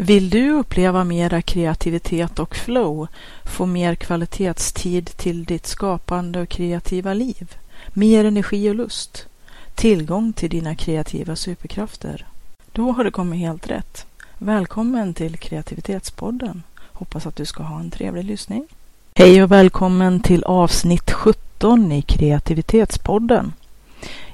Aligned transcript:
Vill 0.00 0.30
du 0.30 0.50
uppleva 0.50 1.04
mera 1.04 1.42
kreativitet 1.42 2.38
och 2.38 2.56
flow, 2.56 3.08
få 3.44 3.66
mer 3.66 3.94
kvalitetstid 3.94 5.06
till 5.06 5.44
ditt 5.44 5.66
skapande 5.66 6.40
och 6.40 6.48
kreativa 6.48 7.14
liv, 7.14 7.56
mer 7.92 8.24
energi 8.24 8.70
och 8.70 8.74
lust, 8.74 9.26
tillgång 9.74 10.32
till 10.32 10.50
dina 10.50 10.74
kreativa 10.74 11.36
superkrafter? 11.36 12.26
Då 12.72 12.92
har 12.92 13.04
du 13.04 13.10
kommit 13.10 13.40
helt 13.40 13.70
rätt. 13.70 14.06
Välkommen 14.38 15.14
till 15.14 15.36
Kreativitetspodden. 15.36 16.62
Hoppas 16.92 17.26
att 17.26 17.36
du 17.36 17.44
ska 17.44 17.62
ha 17.62 17.80
en 17.80 17.90
trevlig 17.90 18.24
lyssning. 18.24 18.66
Hej 19.14 19.42
och 19.42 19.52
välkommen 19.52 20.20
till 20.20 20.44
avsnitt 20.44 21.10
17 21.10 21.92
i 21.92 22.02
Kreativitetspodden. 22.02 23.52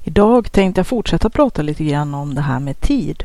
Idag 0.02 0.52
tänkte 0.52 0.78
jag 0.78 0.86
fortsätta 0.86 1.30
prata 1.30 1.62
lite 1.62 1.84
grann 1.84 2.14
om 2.14 2.34
det 2.34 2.42
här 2.42 2.60
med 2.60 2.80
tid. 2.80 3.24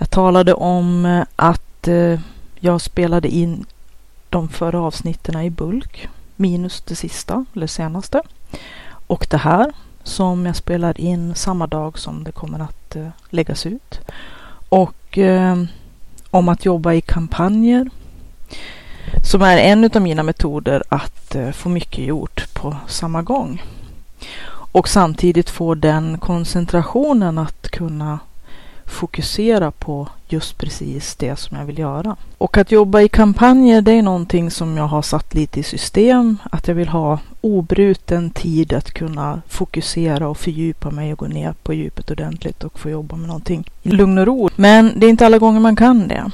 Jag 0.00 0.10
talade 0.10 0.54
om 0.54 1.06
eh, 1.06 1.24
att 1.36 1.88
eh, 1.88 2.20
jag 2.60 2.80
spelade 2.80 3.28
in 3.28 3.64
de 4.28 4.48
förra 4.48 4.80
avsnitten 4.80 5.40
i 5.40 5.50
bulk 5.50 6.08
minus 6.36 6.80
det 6.80 6.96
sista 6.96 7.44
eller 7.54 7.66
senaste. 7.66 8.22
Och 9.06 9.26
det 9.30 9.36
här 9.36 9.72
som 10.02 10.46
jag 10.46 10.56
spelar 10.56 11.00
in 11.00 11.34
samma 11.34 11.66
dag 11.66 11.98
som 11.98 12.24
det 12.24 12.32
kommer 12.32 12.58
att 12.58 12.96
eh, 12.96 13.08
läggas 13.30 13.66
ut. 13.66 14.00
Och 14.68 15.18
eh, 15.18 15.62
om 16.30 16.48
att 16.48 16.64
jobba 16.64 16.92
i 16.92 17.00
kampanjer 17.00 17.90
som 19.30 19.42
är 19.42 19.58
en 19.58 19.90
av 19.94 20.02
mina 20.02 20.22
metoder 20.22 20.82
att 20.88 21.34
eh, 21.34 21.50
få 21.50 21.68
mycket 21.68 22.04
gjort 22.04 22.54
på 22.54 22.76
samma 22.86 23.22
gång. 23.22 23.62
Och 24.72 24.88
samtidigt 24.88 25.50
få 25.50 25.74
den 25.74 26.18
koncentrationen 26.18 27.38
att 27.38 27.68
kunna 27.68 28.18
fokusera 28.90 29.70
på 29.70 30.08
just 30.28 30.58
precis 30.58 31.16
det 31.16 31.36
som 31.36 31.56
jag 31.56 31.64
vill 31.64 31.78
göra. 31.78 32.16
Och 32.38 32.58
att 32.58 32.72
jobba 32.72 33.00
i 33.00 33.08
kampanjer, 33.08 33.82
det 33.82 33.92
är 33.92 34.02
någonting 34.02 34.50
som 34.50 34.76
jag 34.76 34.86
har 34.86 35.02
satt 35.02 35.34
lite 35.34 35.60
i 35.60 35.62
system. 35.62 36.38
Att 36.50 36.68
jag 36.68 36.74
vill 36.74 36.88
ha 36.88 37.18
obruten 37.40 38.30
tid 38.30 38.72
att 38.72 38.90
kunna 38.90 39.42
fokusera 39.48 40.28
och 40.28 40.38
fördjupa 40.38 40.90
mig 40.90 41.12
och 41.12 41.18
gå 41.18 41.26
ner 41.26 41.54
på 41.62 41.74
djupet 41.74 42.10
ordentligt 42.10 42.64
och 42.64 42.78
få 42.78 42.90
jobba 42.90 43.16
med 43.16 43.28
någonting 43.28 43.70
i 43.82 43.90
lugn 43.90 44.18
och 44.18 44.26
ro. 44.26 44.50
Men 44.56 44.92
det 44.96 45.06
är 45.06 45.10
inte 45.10 45.26
alla 45.26 45.38
gånger 45.38 45.60
man 45.60 45.76
kan 45.76 46.08
det. 46.08 46.30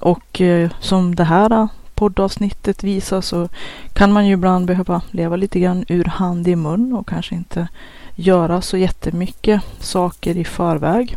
Och 0.00 0.40
eh, 0.40 0.70
som 0.80 1.14
det 1.14 1.24
här 1.24 1.68
poddavsnittet 1.94 2.84
visar 2.84 3.20
så 3.20 3.48
kan 3.92 4.12
man 4.12 4.26
ju 4.26 4.34
ibland 4.34 4.66
behöva 4.66 5.02
leva 5.10 5.36
lite 5.36 5.60
grann 5.60 5.84
ur 5.88 6.04
hand 6.04 6.48
i 6.48 6.56
mun 6.56 6.92
och 6.92 7.08
kanske 7.08 7.34
inte 7.34 7.68
göra 8.14 8.62
så 8.62 8.76
jättemycket 8.76 9.62
saker 9.80 10.36
i 10.36 10.44
förväg. 10.44 11.16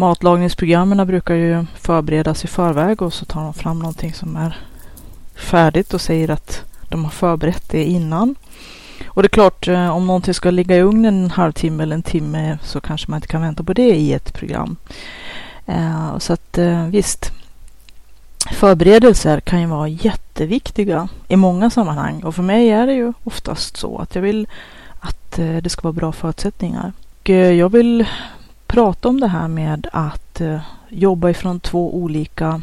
Matlagningsprogrammen 0.00 1.06
brukar 1.06 1.34
ju 1.34 1.66
förberedas 1.74 2.44
i 2.44 2.46
förväg 2.46 3.02
och 3.02 3.12
så 3.12 3.24
tar 3.24 3.42
de 3.42 3.54
fram 3.54 3.78
någonting 3.78 4.12
som 4.12 4.36
är 4.36 4.58
färdigt 5.34 5.94
och 5.94 6.00
säger 6.00 6.30
att 6.30 6.62
de 6.88 7.04
har 7.04 7.10
förberett 7.10 7.70
det 7.70 7.84
innan. 7.84 8.34
Och 9.06 9.22
det 9.22 9.26
är 9.26 9.28
klart, 9.30 9.68
eh, 9.68 9.96
om 9.96 10.06
någonting 10.06 10.34
ska 10.34 10.50
ligga 10.50 10.76
i 10.76 10.82
ugnen 10.82 11.24
en 11.24 11.30
halvtimme 11.30 11.82
eller 11.82 11.94
en 11.94 12.02
timme 12.02 12.58
så 12.62 12.80
kanske 12.80 13.10
man 13.10 13.18
inte 13.18 13.28
kan 13.28 13.42
vänta 13.42 13.62
på 13.62 13.72
det 13.72 13.96
i 13.96 14.12
ett 14.12 14.32
program. 14.32 14.76
Eh, 15.66 16.18
så 16.18 16.32
att 16.32 16.58
eh, 16.58 16.86
visst, 16.86 17.32
förberedelser 18.50 19.40
kan 19.40 19.60
ju 19.60 19.66
vara 19.66 19.88
jätteviktiga 19.88 21.08
i 21.28 21.36
många 21.36 21.70
sammanhang 21.70 22.22
och 22.22 22.34
för 22.34 22.42
mig 22.42 22.70
är 22.70 22.86
det 22.86 22.94
ju 22.94 23.12
oftast 23.24 23.76
så 23.76 23.98
att 23.98 24.14
jag 24.14 24.22
vill 24.22 24.48
att 25.00 25.36
det 25.36 25.70
ska 25.70 25.82
vara 25.82 25.92
bra 25.92 26.12
förutsättningar. 26.12 26.92
Och 27.20 27.28
jag 27.28 27.68
vill 27.68 28.06
prata 28.70 29.08
om 29.08 29.20
det 29.20 29.26
här 29.26 29.48
med 29.48 29.86
att 29.92 30.40
eh, 30.40 30.60
jobba 30.88 31.30
ifrån 31.30 31.60
två 31.60 31.94
olika 31.94 32.62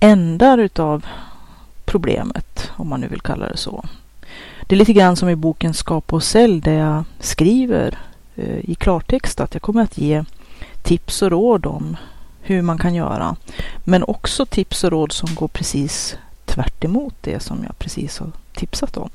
ändar 0.00 0.58
utav 0.58 1.06
problemet, 1.84 2.70
om 2.76 2.88
man 2.88 3.00
nu 3.00 3.08
vill 3.08 3.20
kalla 3.20 3.48
det 3.48 3.56
så. 3.56 3.84
Det 4.66 4.74
är 4.74 4.78
lite 4.78 4.92
grann 4.92 5.16
som 5.16 5.28
i 5.28 5.36
boken 5.36 5.74
Skapa 5.74 6.16
och 6.16 6.22
sälj 6.22 6.60
där 6.60 6.72
jag 6.72 7.04
skriver 7.18 7.98
eh, 8.36 8.70
i 8.70 8.74
klartext 8.74 9.40
att 9.40 9.54
jag 9.54 9.62
kommer 9.62 9.82
att 9.82 9.98
ge 9.98 10.24
tips 10.82 11.22
och 11.22 11.30
råd 11.30 11.66
om 11.66 11.96
hur 12.40 12.62
man 12.62 12.78
kan 12.78 12.94
göra. 12.94 13.36
Men 13.84 14.02
också 14.02 14.46
tips 14.46 14.84
och 14.84 14.90
råd 14.90 15.12
som 15.12 15.34
går 15.34 15.48
precis 15.48 16.16
tvärt 16.44 16.86
det 17.20 17.40
som 17.40 17.64
jag 17.64 17.78
precis 17.78 18.18
har 18.18 18.30
tipsat 18.52 18.96
om. 18.96 19.10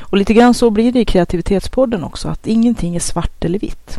Och 0.00 0.16
lite 0.16 0.34
grann 0.34 0.54
så 0.54 0.70
blir 0.70 0.92
det 0.92 1.00
i 1.00 1.04
kreativitetspodden 1.04 2.04
också, 2.04 2.28
att 2.28 2.46
ingenting 2.46 2.96
är 2.96 3.00
svart 3.00 3.44
eller 3.44 3.58
vitt. 3.58 3.98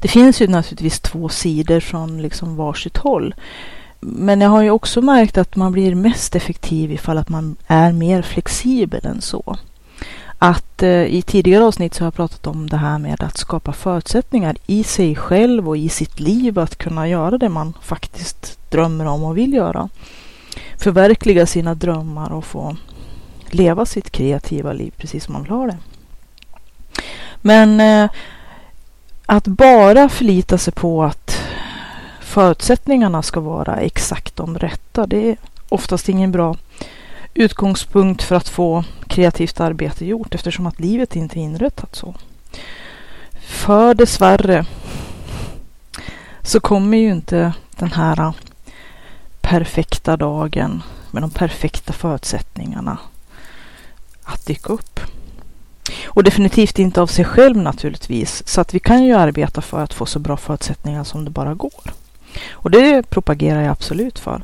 Det 0.00 0.08
finns 0.08 0.42
ju 0.42 0.48
naturligtvis 0.48 1.00
två 1.00 1.28
sidor 1.28 1.80
från 1.80 2.22
liksom 2.22 2.56
varsitt 2.56 2.96
håll. 2.96 3.34
Men 4.00 4.40
jag 4.40 4.50
har 4.50 4.62
ju 4.62 4.70
också 4.70 5.02
märkt 5.02 5.38
att 5.38 5.56
man 5.56 5.72
blir 5.72 5.94
mest 5.94 6.36
effektiv 6.36 6.92
ifall 6.92 7.18
att 7.18 7.28
man 7.28 7.56
är 7.66 7.92
mer 7.92 8.22
flexibel 8.22 9.06
än 9.06 9.20
så. 9.20 9.56
Att 10.38 10.82
eh, 10.82 11.04
i 11.04 11.22
tidigare 11.22 11.64
avsnitt 11.64 11.94
så 11.94 12.02
har 12.02 12.06
jag 12.06 12.14
pratat 12.14 12.46
om 12.46 12.70
det 12.70 12.76
här 12.76 12.98
med 12.98 13.22
att 13.22 13.36
skapa 13.36 13.72
förutsättningar 13.72 14.56
i 14.66 14.84
sig 14.84 15.16
själv 15.16 15.68
och 15.68 15.76
i 15.76 15.88
sitt 15.88 16.20
liv 16.20 16.58
att 16.58 16.76
kunna 16.76 17.08
göra 17.08 17.38
det 17.38 17.48
man 17.48 17.74
faktiskt 17.82 18.58
drömmer 18.70 19.06
om 19.06 19.24
och 19.24 19.38
vill 19.38 19.54
göra. 19.54 19.88
Förverkliga 20.78 21.46
sina 21.46 21.74
drömmar 21.74 22.32
och 22.32 22.44
få 22.44 22.76
leva 23.50 23.86
sitt 23.86 24.10
kreativa 24.10 24.72
liv 24.72 24.92
precis 24.96 25.24
som 25.24 25.32
man 25.32 25.42
vill 25.42 25.52
ha 25.52 25.66
det. 25.66 25.78
Men 27.40 27.80
eh, 27.80 28.10
att 29.26 29.46
bara 29.46 30.08
förlita 30.08 30.58
sig 30.58 30.72
på 30.72 31.04
att 31.04 31.36
förutsättningarna 32.20 33.22
ska 33.22 33.40
vara 33.40 33.76
exakt 33.76 34.36
de 34.36 34.58
rätta, 34.58 35.06
det 35.06 35.30
är 35.30 35.36
oftast 35.68 36.08
ingen 36.08 36.32
bra 36.32 36.56
utgångspunkt 37.34 38.22
för 38.22 38.36
att 38.36 38.48
få 38.48 38.84
kreativt 39.06 39.60
arbete 39.60 40.06
gjort 40.06 40.34
eftersom 40.34 40.66
att 40.66 40.80
livet 40.80 41.16
inte 41.16 41.38
är 41.38 41.42
inrättat 41.42 41.96
så. 41.96 42.14
För 43.40 43.94
dessvärre 43.94 44.66
så 46.42 46.60
kommer 46.60 46.98
ju 46.98 47.10
inte 47.10 47.52
den 47.70 47.92
här 47.92 48.32
perfekta 49.40 50.16
dagen 50.16 50.82
med 51.10 51.22
de 51.22 51.30
perfekta 51.30 51.92
förutsättningarna 51.92 52.98
att 54.22 54.46
dyka 54.46 54.72
upp. 54.72 55.00
Och 56.04 56.24
definitivt 56.24 56.78
inte 56.78 57.00
av 57.00 57.06
sig 57.06 57.24
själv 57.24 57.56
naturligtvis. 57.56 58.42
Så 58.46 58.60
att 58.60 58.74
vi 58.74 58.78
kan 58.78 59.04
ju 59.04 59.12
arbeta 59.14 59.60
för 59.60 59.82
att 59.82 59.94
få 59.94 60.06
så 60.06 60.18
bra 60.18 60.36
förutsättningar 60.36 61.04
som 61.04 61.24
det 61.24 61.30
bara 61.30 61.54
går. 61.54 61.92
Och 62.50 62.70
det 62.70 63.10
propagerar 63.10 63.62
jag 63.62 63.70
absolut 63.70 64.18
för. 64.18 64.42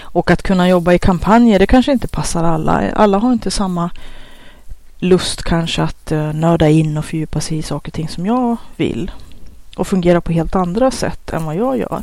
Och 0.00 0.30
att 0.30 0.42
kunna 0.42 0.68
jobba 0.68 0.92
i 0.92 0.98
kampanjer, 0.98 1.58
det 1.58 1.66
kanske 1.66 1.92
inte 1.92 2.08
passar 2.08 2.44
alla. 2.44 2.90
Alla 2.92 3.18
har 3.18 3.32
inte 3.32 3.50
samma 3.50 3.90
lust 4.98 5.42
kanske 5.42 5.82
att 5.82 6.12
eh, 6.12 6.32
nörda 6.32 6.68
in 6.68 6.98
och 6.98 7.04
fördjupa 7.04 7.40
sig 7.40 7.58
i 7.58 7.62
saker 7.62 7.90
och 7.90 7.94
ting 7.94 8.08
som 8.08 8.26
jag 8.26 8.56
vill. 8.76 9.10
Och 9.76 9.86
fungera 9.86 10.20
på 10.20 10.32
helt 10.32 10.56
andra 10.56 10.90
sätt 10.90 11.30
än 11.30 11.44
vad 11.44 11.56
jag 11.56 11.78
gör. 11.78 12.02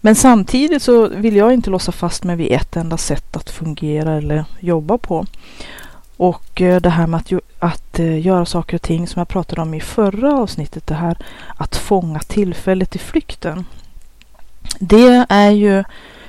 Men 0.00 0.14
samtidigt 0.14 0.82
så 0.82 1.08
vill 1.08 1.36
jag 1.36 1.52
inte 1.52 1.70
låsa 1.70 1.92
fast 1.92 2.24
mig 2.24 2.36
vid 2.36 2.52
ett 2.52 2.76
enda 2.76 2.96
sätt 2.96 3.36
att 3.36 3.50
fungera 3.50 4.12
eller 4.12 4.44
jobba 4.60 4.98
på. 4.98 5.26
Och 6.18 6.60
eh, 6.60 6.80
det 6.80 6.90
här 6.90 7.06
med 7.06 7.20
att, 7.20 7.32
att 7.58 7.98
eh, 7.98 8.26
göra 8.26 8.46
saker 8.46 8.76
och 8.76 8.82
ting 8.82 9.06
som 9.06 9.20
jag 9.20 9.28
pratade 9.28 9.62
om 9.62 9.74
i 9.74 9.80
förra 9.80 10.34
avsnittet, 10.34 10.86
det 10.86 10.94
här 10.94 11.16
att 11.56 11.76
fånga 11.76 12.18
tillfället 12.18 12.96
i 12.96 12.98
flykten. 12.98 13.64
Det 14.78 15.26
är 15.28 15.50
ju 15.50 15.84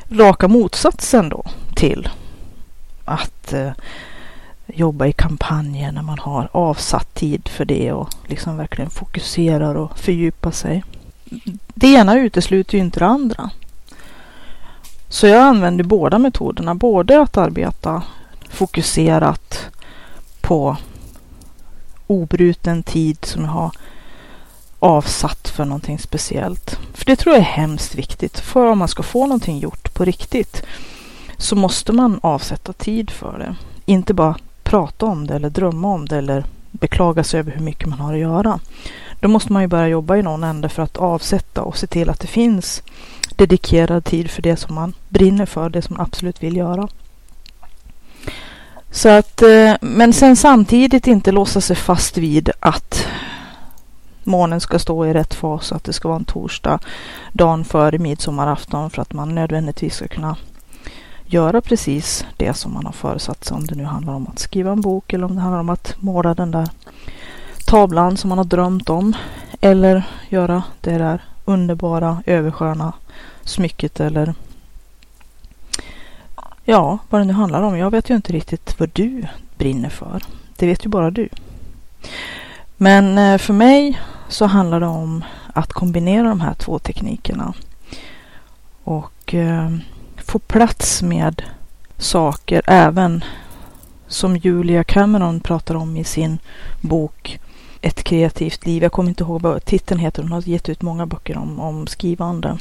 raka 0.10 0.48
motsatsen 0.48 1.30
då 1.30 1.44
till 1.76 2.10
att 3.06 3.54
eh, 3.54 3.72
jobba 4.68 5.06
i 5.06 5.14
kampanjer 5.14 5.92
när 5.92 6.02
man 6.02 6.20
har 6.20 6.50
avsatt 6.52 7.14
tid 7.14 7.48
för 7.48 7.66
det 7.66 7.92
och 7.92 8.10
liksom 8.28 8.58
verkligen 8.58 8.90
fokuserar 8.90 9.76
och 9.76 10.00
fördjupar 10.00 10.52
sig. 10.52 10.84
Det 11.74 11.88
ena 11.88 12.20
utesluter 12.20 12.78
ju 12.78 12.84
inte 12.84 13.00
det 13.00 13.06
andra. 13.06 13.50
Så 15.08 15.28
jag 15.28 15.42
använder 15.42 15.84
båda 15.84 16.20
metoderna, 16.20 16.76
både 16.76 17.22
att 17.22 17.38
arbeta 17.38 18.04
fokuserat 18.50 19.70
på 20.50 20.78
obruten 22.08 22.84
tid 22.84 23.18
som 23.26 23.44
jag 23.44 23.52
har 23.52 23.72
avsatt 24.80 25.48
för 25.48 25.66
någonting 25.66 26.00
speciellt. 26.00 26.80
För 26.94 27.06
det 27.06 27.16
tror 27.16 27.36
jag 27.36 27.42
är 27.42 27.46
hemskt 27.46 27.96
viktigt 27.96 28.40
för 28.40 28.66
om 28.66 28.78
man 28.78 28.88
ska 28.88 29.04
få 29.04 29.26
någonting 29.26 29.60
gjort 29.60 29.94
på 29.94 30.06
riktigt. 30.06 30.64
så 31.38 31.56
måste 31.56 31.92
man 31.92 32.20
avsätta 32.24 32.74
tid 32.74 33.12
för 33.12 33.40
det. 33.40 33.56
Inte 33.86 34.14
bara 34.14 34.36
prata 34.64 35.06
om 35.06 35.28
det 35.28 35.36
eller 35.36 35.50
drömma 35.50 35.88
om 35.88 36.06
det 36.06 36.18
eller 36.18 36.46
beklaga 36.72 37.24
sig 37.24 37.40
över 37.40 37.52
hur 37.52 37.66
mycket 37.66 37.88
man 37.88 38.00
har 38.00 38.14
att 38.14 38.20
göra. 38.20 38.60
Då 39.20 39.28
måste 39.28 39.54
man 39.54 39.62
ju 39.62 39.68
börja 39.68 39.88
jobba 39.88 40.18
i 40.18 40.22
någon 40.22 40.44
ände 40.44 40.70
för 40.70 40.84
att 40.84 40.98
avsätta 40.98 41.62
och 41.62 41.78
se 41.78 41.88
till 41.88 42.10
att 42.10 42.20
det 42.20 42.28
finns 42.28 42.84
dedikerad 43.36 44.06
tid 44.06 44.32
för 44.32 44.42
det 44.42 44.58
som 44.58 44.76
man 44.76 44.94
brinner 45.10 45.46
för, 45.46 45.70
det 45.70 45.82
som 45.82 45.96
man 45.98 46.06
absolut 46.06 46.44
vill 46.44 46.58
göra. 46.58 46.88
Så 48.92 49.10
att, 49.10 49.42
eh, 49.42 49.74
men 49.82 50.14
sen 50.14 50.36
samtidigt 50.36 51.08
inte 51.08 51.32
låsa 51.32 51.62
sig 51.62 51.76
fast 51.76 52.18
vid 52.18 52.50
att 52.60 53.08
månen 54.24 54.62
ska 54.62 54.80
stå 54.80 55.06
i 55.06 55.14
rätt 55.14 55.34
fas, 55.34 55.72
och 55.72 55.78
att 55.78 55.84
det 55.84 55.94
ska 55.94 56.08
vara 56.08 56.20
en 56.20 56.26
torsdag 56.26 56.80
dagen 57.34 57.66
före 57.66 57.98
midsommarafton 57.98 58.90
för 58.90 59.02
att 59.02 59.14
man 59.14 59.36
nödvändigtvis 59.36 59.96
ska 59.96 60.08
kunna 60.08 60.36
göra 61.26 61.62
precis 61.62 62.26
det 62.38 62.54
som 62.54 62.74
man 62.74 62.86
har 62.86 62.92
föresatt 62.92 63.44
sig. 63.44 63.56
Om 63.58 63.68
det 63.68 63.76
nu 63.76 63.84
handlar 63.84 64.14
om 64.14 64.28
att 64.28 64.40
skriva 64.40 64.72
en 64.72 64.82
bok 64.82 65.14
eller 65.14 65.26
om 65.26 65.36
det 65.36 65.42
handlar 65.42 65.60
om 65.60 65.70
att 65.70 65.96
måla 66.00 66.34
den 66.34 66.52
där 66.52 66.68
tavlan 67.66 68.18
som 68.18 68.30
man 68.30 68.38
har 68.38 68.46
drömt 68.46 68.90
om. 68.90 69.16
Eller 69.62 70.04
göra 70.30 70.64
det 70.82 70.98
där 70.98 71.24
underbara, 71.46 72.24
översköna 72.26 72.94
smycket 73.44 74.00
eller 74.00 74.34
ja, 76.64 76.98
vad 77.10 77.22
det 77.22 77.26
nu 77.26 77.34
handlar 77.34 77.62
om. 77.62 77.78
Jag 77.78 77.92
vet 77.92 78.10
ju 78.10 78.16
inte 78.16 78.34
riktigt 78.34 78.80
vad 78.80 78.90
du 78.94 79.24
brinner 79.58 79.90
för. 79.90 80.22
Det 80.56 80.68
vet 80.68 80.86
ju 80.86 80.90
bara 80.90 81.12
du. 81.12 81.30
Men 82.78 83.18
eh, 83.18 83.38
för 83.38 83.54
mig 83.54 84.02
så 84.28 84.46
handlar 84.46 84.80
det 84.80 84.86
om 84.86 85.24
att 85.54 85.74
kombinera 85.74 86.30
de 86.30 86.42
här 86.42 86.54
två 86.54 86.80
teknikerna 86.80 87.54
och 88.84 89.34
eh, 89.34 89.70
få 90.18 90.40
plats 90.40 91.02
med 91.02 91.42
saker 91.98 92.62
även 92.66 93.24
som 94.08 94.38
Julia 94.38 94.84
Cameron 94.84 95.40
pratar 95.40 95.76
om 95.76 95.98
i 95.98 96.04
sin 96.04 96.40
bok 96.82 97.40
Ett 97.82 98.04
kreativt 98.04 98.66
liv. 98.66 98.84
Jag 98.84 98.92
kommer 98.92 99.10
inte 99.10 99.24
ihåg 99.24 99.42
vad 99.42 99.66
titeln 99.66 100.00
heter. 100.00 100.24
Hon 100.24 100.32
har 100.32 100.50
gett 100.50 100.70
ut 100.70 100.82
många 100.82 101.06
böcker 101.06 101.38
om, 101.38 101.60
om 101.60 101.88
skrivande 101.88 102.58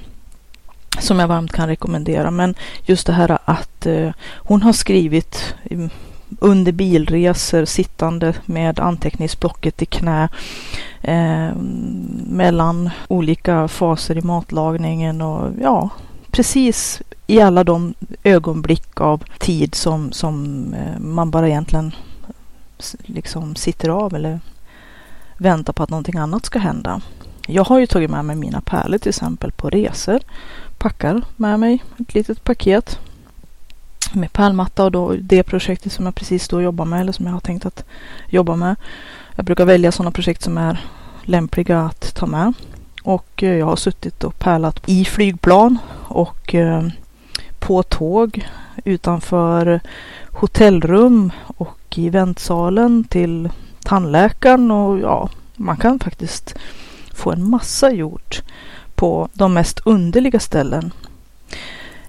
som 1.00 1.18
jag 1.18 1.28
varmt 1.28 1.52
kan 1.52 1.68
rekommendera. 1.68 2.30
Men 2.30 2.54
just 2.82 3.06
det 3.06 3.12
här 3.12 3.38
att 3.44 3.86
eh, 3.86 4.10
hon 4.36 4.62
har 4.62 4.72
skrivit 4.72 5.54
mm, 5.70 5.90
under 6.38 6.72
bilresor 6.72 7.64
sittande 7.64 8.34
med 8.46 8.80
anteckningsblocket 8.80 9.82
i 9.82 9.86
knä 9.86 10.28
eh, 11.02 11.54
mellan 12.26 12.90
olika 13.08 13.68
faser 13.68 14.18
i 14.18 14.22
matlagningen 14.22 15.22
och 15.22 15.50
ja, 15.60 15.90
precis 16.30 17.02
i 17.26 17.40
alla 17.40 17.64
de 17.64 17.94
ögonblick 18.22 19.00
av 19.00 19.22
tid 19.38 19.74
som, 19.74 20.12
som 20.12 20.64
eh, 20.74 20.98
man 21.00 21.30
bara 21.30 21.48
egentligen 21.48 21.94
liksom 23.02 23.56
sitter 23.56 23.88
av 23.88 24.14
eller 24.14 24.40
väntar 25.36 25.72
på 25.72 25.82
att 25.82 25.90
någonting 25.90 26.18
annat 26.18 26.46
ska 26.46 26.58
hända. 26.58 27.00
Jag 27.46 27.64
har 27.64 27.78
ju 27.78 27.86
tagit 27.86 28.10
med 28.10 28.24
mig 28.24 28.36
mina 28.36 28.60
pärlor 28.60 28.98
till 28.98 29.08
exempel 29.08 29.52
på 29.52 29.70
resor. 29.70 30.20
Packar 30.78 31.22
med 31.36 31.60
mig 31.60 31.84
ett 31.98 32.14
litet 32.14 32.44
paket 32.44 32.98
med 34.12 34.32
pärlmatta 34.32 34.84
och 34.84 34.92
då 34.92 35.14
det 35.20 35.42
projektet 35.42 35.92
som 35.92 36.04
jag 36.04 36.14
precis 36.14 36.48
då 36.48 36.62
jobbar 36.62 36.84
med 36.84 37.00
eller 37.00 37.12
som 37.12 37.26
jag 37.26 37.32
har 37.32 37.40
tänkt 37.40 37.66
att 37.66 37.84
jobba 38.28 38.56
med. 38.56 38.76
Jag 39.36 39.44
brukar 39.44 39.64
välja 39.64 39.92
sådana 39.92 40.10
projekt 40.10 40.42
som 40.42 40.58
är 40.58 40.80
lämpliga 41.22 41.80
att 41.80 42.14
ta 42.14 42.26
med. 42.26 42.52
Och 43.02 43.42
eh, 43.42 43.54
jag 43.54 43.66
har 43.66 43.76
suttit 43.76 44.24
och 44.24 44.38
pärlat 44.38 44.82
i 44.86 45.04
flygplan 45.04 45.78
och 46.04 46.54
eh, 46.54 46.86
på 47.58 47.82
tåg 47.82 48.48
utanför 48.84 49.80
hotellrum 50.32 51.32
och 51.46 51.98
i 51.98 52.10
väntsalen 52.10 53.04
till 53.04 53.48
tandläkaren 53.82 54.70
och 54.70 54.98
ja, 54.98 55.28
man 55.56 55.76
kan 55.76 55.98
faktiskt 55.98 56.54
få 57.14 57.32
en 57.32 57.50
massa 57.50 57.90
gjort 57.90 58.42
på 58.98 59.28
de 59.32 59.54
mest 59.54 59.80
underliga 59.84 60.40
ställen. 60.40 60.92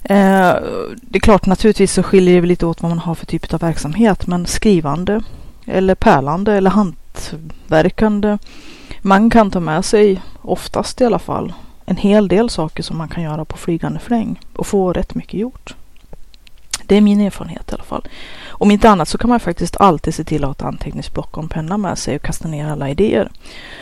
Eh, 0.03 0.55
det 1.01 1.17
är 1.17 1.19
klart, 1.19 1.45
naturligtvis 1.45 1.93
så 1.93 2.03
skiljer 2.03 2.41
det 2.41 2.47
lite 2.47 2.65
åt 2.65 2.81
vad 2.81 2.89
man 2.89 2.99
har 2.99 3.15
för 3.15 3.25
typ 3.25 3.53
av 3.53 3.59
verksamhet, 3.59 4.27
men 4.27 4.45
skrivande 4.45 5.21
eller 5.65 5.95
pärlande 5.95 6.53
eller 6.53 6.69
hantverkande. 6.69 8.37
Man 9.01 9.29
kan 9.29 9.51
ta 9.51 9.59
med 9.59 9.85
sig, 9.85 10.21
oftast 10.41 11.01
i 11.01 11.05
alla 11.05 11.19
fall, 11.19 11.53
en 11.85 11.97
hel 11.97 12.27
del 12.27 12.49
saker 12.49 12.83
som 12.83 12.97
man 12.97 13.09
kan 13.09 13.23
göra 13.23 13.45
på 13.45 13.57
flygande 13.57 13.99
fläng 13.99 14.39
och 14.55 14.67
få 14.67 14.93
rätt 14.93 15.15
mycket 15.15 15.39
gjort. 15.39 15.75
Det 16.89 16.95
är 16.95 17.01
min 17.01 17.21
erfarenhet 17.21 17.71
i 17.71 17.73
alla 17.73 17.83
fall. 17.83 18.07
Om 18.47 18.71
inte 18.71 18.89
annat 18.89 19.07
så 19.07 19.17
kan 19.17 19.29
man 19.29 19.39
faktiskt 19.39 19.77
alltid 19.77 20.15
se 20.15 20.23
till 20.23 20.43
att 20.43 20.47
ha 20.47 20.51
ett 20.51 20.73
anteckningsblock 20.73 21.37
och 21.37 21.43
en 21.43 21.49
penna 21.49 21.77
med 21.77 21.97
sig 21.97 22.15
och 22.15 22.21
kasta 22.21 22.47
ner 22.47 22.67
alla 22.67 22.89
idéer 22.89 23.29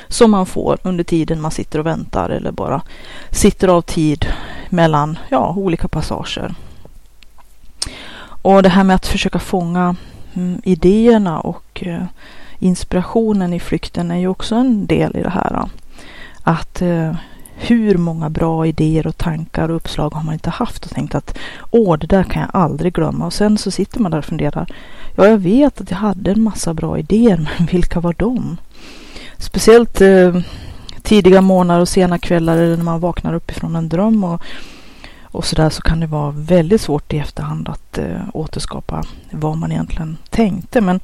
som 0.08 0.32
man 0.32 0.46
får 0.46 0.78
under 0.84 1.04
tiden 1.04 1.42
man 1.42 1.52
sitter 1.52 1.80
och 1.80 1.86
väntar 1.86 2.30
eller 2.30 2.52
bara 2.52 2.82
sitter 3.32 3.68
av 3.68 3.82
tid 3.82 4.26
mellan 4.70 5.20
ja, 5.30 5.54
olika 5.58 5.88
passager. 5.88 6.56
Och 8.42 8.64
det 8.64 8.70
här 8.70 8.84
med 8.84 8.96
att 8.96 9.08
försöka 9.08 9.40
fånga 9.40 9.96
mm, 10.34 10.62
idéerna 10.64 11.40
och 11.40 11.84
eh, 11.86 12.04
inspirationen 12.60 13.54
i 13.54 13.60
flykten 13.60 14.12
är 14.12 14.18
ju 14.18 14.28
också 14.28 14.56
en 14.56 14.88
del 14.88 15.16
i 15.18 15.24
det 15.24 15.30
här. 15.30 15.70
Att 16.44 16.82
eh, 16.82 17.16
hur 17.60 17.98
många 17.98 18.30
bra 18.30 18.68
idéer 18.68 19.08
och 19.08 19.18
tankar 19.18 19.70
och 19.70 19.76
uppslag 19.76 20.14
har 20.14 20.24
man 20.24 20.34
inte 20.34 20.50
haft 20.50 20.86
och 20.86 20.92
tänkt 20.92 21.16
att 21.16 21.38
åh, 21.72 21.98
det 21.98 22.08
där 22.08 22.24
kan 22.24 22.42
jag 22.42 22.52
aldrig 22.54 22.94
glömma. 22.94 23.26
Och 23.26 23.34
sen 23.34 23.58
så 23.58 23.72
sitter 23.72 24.00
man 24.00 24.12
där 24.12 24.18
och 24.18 24.26
funderar. 24.26 24.68
Ja, 25.16 25.28
jag 25.28 25.38
vet 25.38 25.82
att 25.82 25.92
jag 25.92 25.98
hade 25.98 26.32
en 26.32 26.42
massa 26.42 26.74
bra 26.74 27.00
idéer, 27.00 27.50
men 27.58 27.68
vilka 27.68 28.00
var 28.00 28.16
de? 28.18 28.58
Speciellt 29.38 30.02
eh, 30.02 30.40
tidiga 31.02 31.42
morgnar 31.42 31.80
och 31.80 31.90
sena 31.90 32.20
kvällar 32.20 32.58
eller 32.58 32.78
när 32.78 32.84
man 32.84 33.00
vaknar 33.00 33.34
uppifrån 33.34 33.76
en 33.76 33.90
dröm 33.90 34.24
och, 34.24 34.42
och 35.24 35.46
så 35.46 35.56
där 35.56 35.70
så 35.70 35.82
kan 35.82 36.00
det 36.00 36.08
vara 36.08 36.32
väldigt 36.32 36.82
svårt 36.82 37.14
i 37.14 37.18
efterhand 37.18 37.70
att 37.70 37.98
eh, 37.98 38.22
återskapa 38.34 39.04
vad 39.32 39.58
man 39.58 39.72
egentligen 39.72 40.18
tänkte. 40.30 40.82
Men 40.82 41.00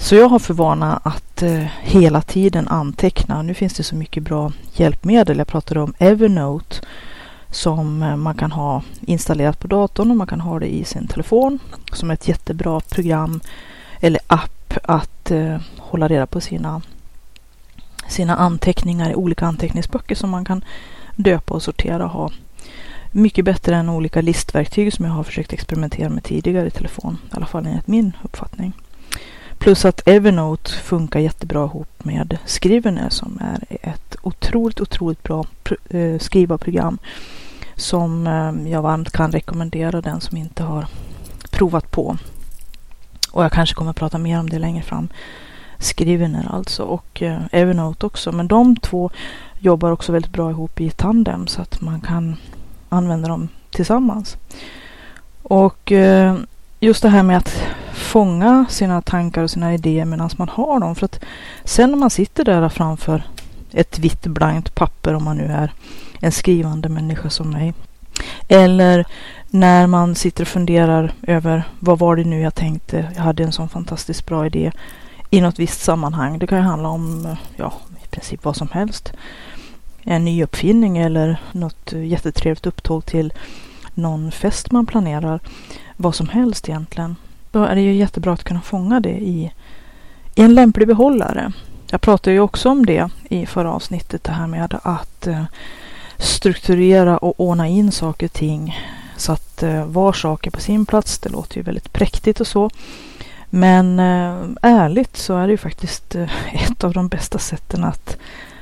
så 0.00 0.14
jag 0.14 0.28
har 0.28 0.38
för 0.38 0.54
vana 0.54 1.00
att 1.02 1.42
eh, 1.42 1.64
hela 1.80 2.22
tiden 2.22 2.68
anteckna. 2.68 3.42
Nu 3.42 3.54
finns 3.54 3.74
det 3.74 3.82
så 3.82 3.96
mycket 3.96 4.22
bra 4.22 4.52
hjälpmedel. 4.72 5.38
Jag 5.38 5.46
pratade 5.46 5.80
om 5.80 5.94
Evernote 5.98 6.76
som 7.50 8.02
eh, 8.02 8.16
man 8.16 8.34
kan 8.34 8.52
ha 8.52 8.82
installerat 9.00 9.60
på 9.60 9.66
datorn 9.66 10.10
och 10.10 10.16
man 10.16 10.26
kan 10.26 10.40
ha 10.40 10.58
det 10.58 10.74
i 10.74 10.84
sin 10.84 11.06
telefon 11.06 11.58
som 11.92 12.10
ett 12.10 12.28
jättebra 12.28 12.80
program 12.80 13.40
eller 14.00 14.20
app 14.26 14.78
att 14.82 15.30
eh, 15.30 15.60
hålla 15.78 16.08
reda 16.08 16.26
på 16.26 16.40
sina, 16.40 16.82
sina 18.08 18.36
anteckningar 18.36 19.10
i 19.10 19.14
olika 19.14 19.46
anteckningsböcker 19.46 20.14
som 20.14 20.30
man 20.30 20.44
kan 20.44 20.64
döpa 21.16 21.54
och 21.54 21.62
sortera 21.62 22.04
och 22.04 22.10
ha. 22.10 22.30
Mycket 23.12 23.44
bättre 23.44 23.76
än 23.76 23.88
olika 23.88 24.20
listverktyg 24.20 24.92
som 24.92 25.04
jag 25.04 25.12
har 25.12 25.24
försökt 25.24 25.52
experimentera 25.52 26.08
med 26.08 26.24
tidigare 26.24 26.66
i 26.66 26.70
telefon. 26.70 27.18
I 27.24 27.36
alla 27.36 27.46
fall 27.46 27.66
enligt 27.66 27.86
min 27.86 28.12
uppfattning. 28.22 28.72
Plus 29.58 29.84
att 29.84 30.08
Evernote 30.08 30.70
funkar 30.70 31.20
jättebra 31.20 31.64
ihop 31.64 32.04
med 32.04 32.38
Scrivener 32.46 33.08
som 33.10 33.38
är 33.40 33.88
ett 33.88 34.16
otroligt, 34.22 34.80
otroligt 34.80 35.22
bra 35.22 35.44
eh, 35.90 36.18
skrivarprogram 36.18 36.98
som 37.76 38.26
eh, 38.26 38.72
jag 38.72 38.82
varmt 38.82 39.12
kan 39.12 39.32
rekommendera 39.32 40.00
den 40.00 40.20
som 40.20 40.36
inte 40.36 40.62
har 40.62 40.86
provat 41.50 41.90
på. 41.90 42.16
Och 43.30 43.44
jag 43.44 43.52
kanske 43.52 43.74
kommer 43.74 43.90
att 43.90 43.96
prata 43.96 44.18
mer 44.18 44.40
om 44.40 44.50
det 44.50 44.58
längre 44.58 44.82
fram. 44.82 45.08
Scrivener 45.78 46.48
alltså 46.54 46.82
och 46.82 47.22
eh, 47.22 47.40
Evernote 47.52 48.06
också. 48.06 48.32
Men 48.32 48.48
de 48.48 48.76
två 48.76 49.10
jobbar 49.58 49.90
också 49.90 50.12
väldigt 50.12 50.32
bra 50.32 50.50
ihop 50.50 50.80
i 50.80 50.90
tandem 50.90 51.46
så 51.46 51.62
att 51.62 51.80
man 51.80 52.00
kan 52.00 52.36
använda 52.88 53.28
dem 53.28 53.48
tillsammans. 53.70 54.36
Och 55.42 55.92
just 56.80 57.02
det 57.02 57.08
här 57.08 57.22
med 57.22 57.36
att 57.36 57.62
fånga 58.08 58.66
sina 58.68 59.02
tankar 59.02 59.42
och 59.42 59.50
sina 59.50 59.74
idéer 59.74 60.04
medan 60.04 60.30
man 60.36 60.48
har 60.48 60.80
dem. 60.80 60.94
För 60.94 61.04
att 61.04 61.20
sen 61.64 61.90
när 61.90 61.98
man 61.98 62.10
sitter 62.10 62.44
där 62.44 62.68
framför 62.68 63.22
ett 63.72 63.98
vitt 63.98 64.26
blankt 64.26 64.74
papper 64.74 65.14
om 65.14 65.24
man 65.24 65.36
nu 65.36 65.44
är 65.44 65.72
en 66.20 66.32
skrivande 66.32 66.88
människa 66.88 67.30
som 67.30 67.50
mig. 67.50 67.74
Eller 68.48 69.06
när 69.50 69.86
man 69.86 70.14
sitter 70.14 70.44
och 70.44 70.48
funderar 70.48 71.12
över 71.22 71.62
vad 71.80 71.98
var 71.98 72.16
det 72.16 72.24
nu 72.24 72.40
jag 72.40 72.54
tänkte. 72.54 73.12
Jag 73.16 73.22
hade 73.22 73.42
en 73.42 73.52
sån 73.52 73.68
fantastiskt 73.68 74.26
bra 74.26 74.46
idé 74.46 74.72
i 75.30 75.40
något 75.40 75.58
visst 75.58 75.80
sammanhang. 75.80 76.38
Det 76.38 76.46
kan 76.46 76.58
ju 76.58 76.64
handla 76.64 76.88
om 76.88 77.36
ja, 77.56 77.72
i 78.04 78.08
princip 78.08 78.44
vad 78.44 78.56
som 78.56 78.68
helst. 78.72 79.12
En 80.02 80.24
ny 80.24 80.42
uppfinning 80.42 80.98
eller 80.98 81.40
något 81.52 81.92
jättetrevligt 81.92 82.66
upptåg 82.66 83.06
till 83.06 83.32
någon 83.94 84.32
fest 84.32 84.70
man 84.70 84.86
planerar. 84.86 85.40
Vad 85.96 86.14
som 86.14 86.28
helst 86.28 86.68
egentligen. 86.68 87.16
Då 87.50 87.64
är 87.64 87.74
det 87.74 87.80
ju 87.80 87.94
jättebra 87.94 88.32
att 88.32 88.44
kunna 88.44 88.60
fånga 88.60 89.00
det 89.00 89.18
i, 89.18 89.52
i 90.34 90.42
en 90.42 90.54
lämplig 90.54 90.88
behållare. 90.88 91.52
Jag 91.90 92.00
pratade 92.00 92.34
ju 92.34 92.40
också 92.40 92.68
om 92.68 92.86
det 92.86 93.10
i 93.28 93.46
förra 93.46 93.72
avsnittet, 93.72 94.24
det 94.24 94.32
här 94.32 94.46
med 94.46 94.78
att 94.82 95.26
eh, 95.26 95.44
strukturera 96.18 97.18
och 97.18 97.40
ordna 97.40 97.68
in 97.68 97.92
saker 97.92 98.26
och 98.26 98.32
ting 98.32 98.76
Så 99.16 99.32
att 99.32 99.62
var 99.62 99.84
var 99.84 100.12
saker 100.12 100.50
på 100.50 100.60
sin 100.60 100.86
plats, 100.86 101.18
det 101.18 101.28
låter 101.28 101.56
ju 101.56 101.62
väldigt 101.62 101.92
präktigt 101.92 102.40
och 102.40 102.46
så. 102.46 102.70
Men 103.50 103.98
eh, 103.98 104.48
ärligt 104.62 105.16
så 105.16 105.36
är 105.36 105.46
det 105.46 105.50
ju 105.50 105.56
faktiskt 105.56 106.14
eh, 106.14 106.64
ett 106.64 106.84
av 106.84 106.92
de 106.92 107.08
bästa 107.08 107.38
sätten 107.38 107.84
att, 107.84 108.16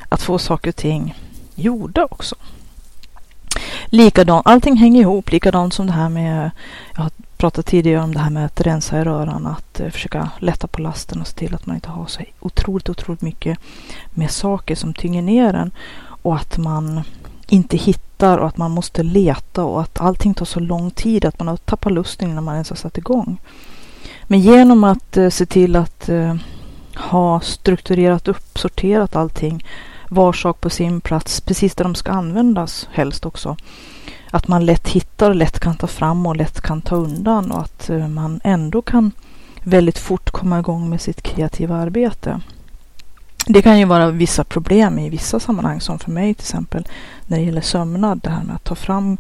att 0.09 0.23
få 0.23 0.39
saker 0.39 0.69
och 0.69 0.77
ting 0.77 1.15
gjorda 1.55 2.05
också. 2.11 2.37
Likadant, 3.87 4.47
allting 4.47 4.77
hänger 4.77 5.01
ihop, 5.01 5.33
likadant 5.33 5.75
som 5.75 5.87
det 5.87 5.93
här 5.93 6.09
med, 6.09 6.51
jag 6.95 7.03
har 7.03 7.11
pratade 7.37 7.69
tidigare 7.69 8.03
om 8.03 8.15
det 8.15 8.21
här 8.21 8.31
med 8.31 8.47
att 8.47 8.61
rensa 8.61 9.01
i 9.01 9.05
röran, 9.05 9.47
att 9.47 9.81
eh, 9.81 9.91
försöka 9.91 10.31
lätta 10.39 10.67
på 10.67 10.81
lasten 10.81 11.21
och 11.21 11.27
se 11.27 11.35
till 11.35 11.55
att 11.55 11.67
man 11.67 11.77
inte 11.77 11.89
har 11.89 12.07
så 12.07 12.23
otroligt, 12.41 12.89
otroligt 12.89 13.23
mycket 13.23 13.59
med 14.11 14.31
saker 14.31 14.75
som 14.75 14.95
tynger 14.95 15.23
ner 15.23 15.55
en 15.55 15.71
och 16.23 16.37
att 16.37 16.59
man 16.59 17.03
inte 17.49 17.77
hittar 17.77 18.39
och 18.39 18.49
att 18.49 18.57
man 18.57 18.71
måste 18.71 19.03
leta 19.03 19.65
och 19.65 19.81
att 19.81 20.01
allting 20.01 20.35
tar 20.35 20.47
så 20.47 20.61
lång 20.61 20.91
tid 20.91 21.25
att 21.25 21.39
man 21.39 21.49
har 21.49 21.57
tappat 21.57 21.93
lusten 21.93 22.31
innan 22.31 22.45
man 22.45 22.55
ens 22.55 22.71
har 22.71 22.77
satt 22.77 22.99
igång. 22.99 23.39
Men 24.25 24.41
genom 24.41 24.85
att 24.85 25.17
eh, 25.17 25.29
se 25.29 25.47
till 25.47 25.77
att 25.77 26.09
eh, 26.09 26.35
ha 26.97 27.41
strukturerat 27.41 28.29
upp, 28.29 28.59
sorterat 28.59 29.17
allting, 29.17 29.65
var 30.09 30.33
sak 30.33 30.61
på 30.61 30.71
sin 30.71 31.01
plats, 31.01 31.41
precis 31.41 31.75
där 31.75 31.85
de 31.85 31.95
ska 31.95 32.13
användas 32.13 32.89
helst 32.93 33.27
också. 33.27 33.57
Att 34.37 34.49
man 34.49 34.67
lätt 34.67 34.89
hittar, 34.89 35.35
lätt 35.35 35.61
kan 35.61 35.77
ta 35.77 35.87
fram 35.87 36.27
och 36.27 36.37
lätt 36.37 36.61
kan 36.61 36.83
ta 36.83 36.97
undan 36.97 37.51
och 37.51 37.61
att 37.61 37.91
eh, 37.91 38.09
man 38.09 38.41
ändå 38.45 38.83
kan 38.83 39.13
väldigt 39.63 39.99
fort 39.99 40.31
komma 40.31 40.59
igång 40.59 40.91
med 40.91 41.01
sitt 41.01 41.23
kreativa 41.23 41.77
arbete. 41.77 42.41
Det 43.47 43.63
kan 43.63 43.79
ju 43.79 43.85
vara 43.85 44.11
vissa 44.11 44.45
problem 44.45 44.99
i 44.99 45.09
vissa 45.09 45.41
sammanhang 45.41 45.81
som 45.81 45.99
för 45.99 46.11
mig 46.11 46.35
till 46.35 46.43
exempel 46.43 46.87
när 47.27 47.39
det 47.39 47.45
gäller 47.45 47.61
sömnad. 47.61 48.21
Det 48.23 48.31
här 48.31 48.43
med 48.43 48.57
att 48.57 48.65
ta 48.65 48.75
fram 48.75 49.17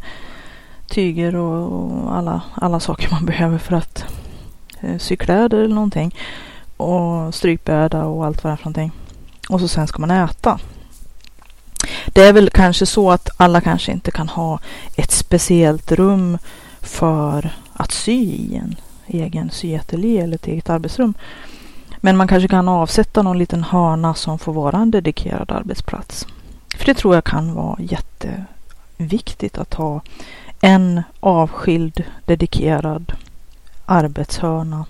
tyger 0.88 1.36
och 1.36 2.16
alla, 2.16 2.42
alla 2.54 2.80
saker 2.80 3.08
man 3.10 3.26
behöver 3.32 3.58
för 3.58 3.76
att 3.76 4.04
eh, 4.80 4.98
sy 4.98 5.16
kläder 5.16 5.58
eller 5.58 5.74
någonting. 5.74 6.14
Och 6.76 7.34
strykbräda 7.34 8.04
och 8.04 8.26
allt 8.26 8.44
vad 8.44 8.50
det 8.50 8.54
är 8.54 8.56
för 8.56 8.64
någonting. 8.64 8.92
Och 9.48 9.60
så 9.60 9.68
sen 9.68 9.86
ska 9.86 9.98
man 9.98 10.10
äta. 10.10 10.58
Det 12.16 12.24
är 12.24 12.32
väl 12.32 12.50
kanske 12.50 12.86
så 12.86 13.10
att 13.10 13.30
alla 13.36 13.60
kanske 13.60 13.92
inte 13.92 14.10
kan 14.10 14.28
ha 14.28 14.58
ett 14.94 15.10
speciellt 15.10 15.92
rum 15.92 16.38
för 16.80 17.50
att 17.72 17.92
sy 17.92 18.12
i 18.12 18.56
en 18.56 18.76
egen 19.06 19.50
syateljé 19.50 20.20
eller 20.20 20.34
ett 20.34 20.46
eget 20.46 20.70
arbetsrum. 20.70 21.14
Men 21.96 22.16
man 22.16 22.28
kanske 22.28 22.48
kan 22.48 22.68
avsätta 22.68 23.22
någon 23.22 23.38
liten 23.38 23.64
hörna 23.64 24.14
som 24.14 24.38
får 24.38 24.52
vara 24.52 24.76
en 24.76 24.90
dedikerad 24.90 25.52
arbetsplats. 25.52 26.26
För 26.76 26.86
det 26.86 26.94
tror 26.94 27.14
jag 27.14 27.24
kan 27.24 27.54
vara 27.54 27.78
jätteviktigt 27.80 29.58
att 29.58 29.74
ha 29.74 30.00
en 30.60 31.02
avskild 31.20 32.04
dedikerad 32.24 33.12
arbetshörna 33.86 34.86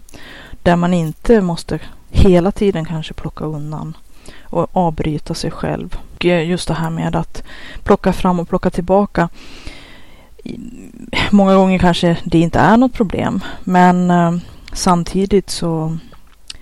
där 0.63 0.77
man 0.77 0.95
inte 0.95 1.41
måste 1.41 1.79
hela 2.11 2.53
tiden 2.53 2.85
kanske 2.85 3.15
plocka 3.15 3.45
undan 3.45 3.97
och 4.43 4.69
avbryta 4.73 5.35
sig 5.35 5.51
själv. 5.51 5.99
Just 6.27 6.69
det 6.69 6.75
här 6.75 6.91
med 6.91 7.17
att 7.17 7.43
plocka 7.85 8.13
fram 8.13 8.41
och 8.41 8.49
plocka 8.49 8.71
tillbaka. 8.71 9.29
Många 11.31 11.55
gånger 11.55 11.79
kanske 11.79 12.19
det 12.25 12.39
inte 12.39 12.59
är 12.59 12.77
något 12.77 12.93
problem, 12.93 13.41
men 13.65 14.11
eh, 14.11 14.37
samtidigt 14.73 15.51
så 15.51 15.99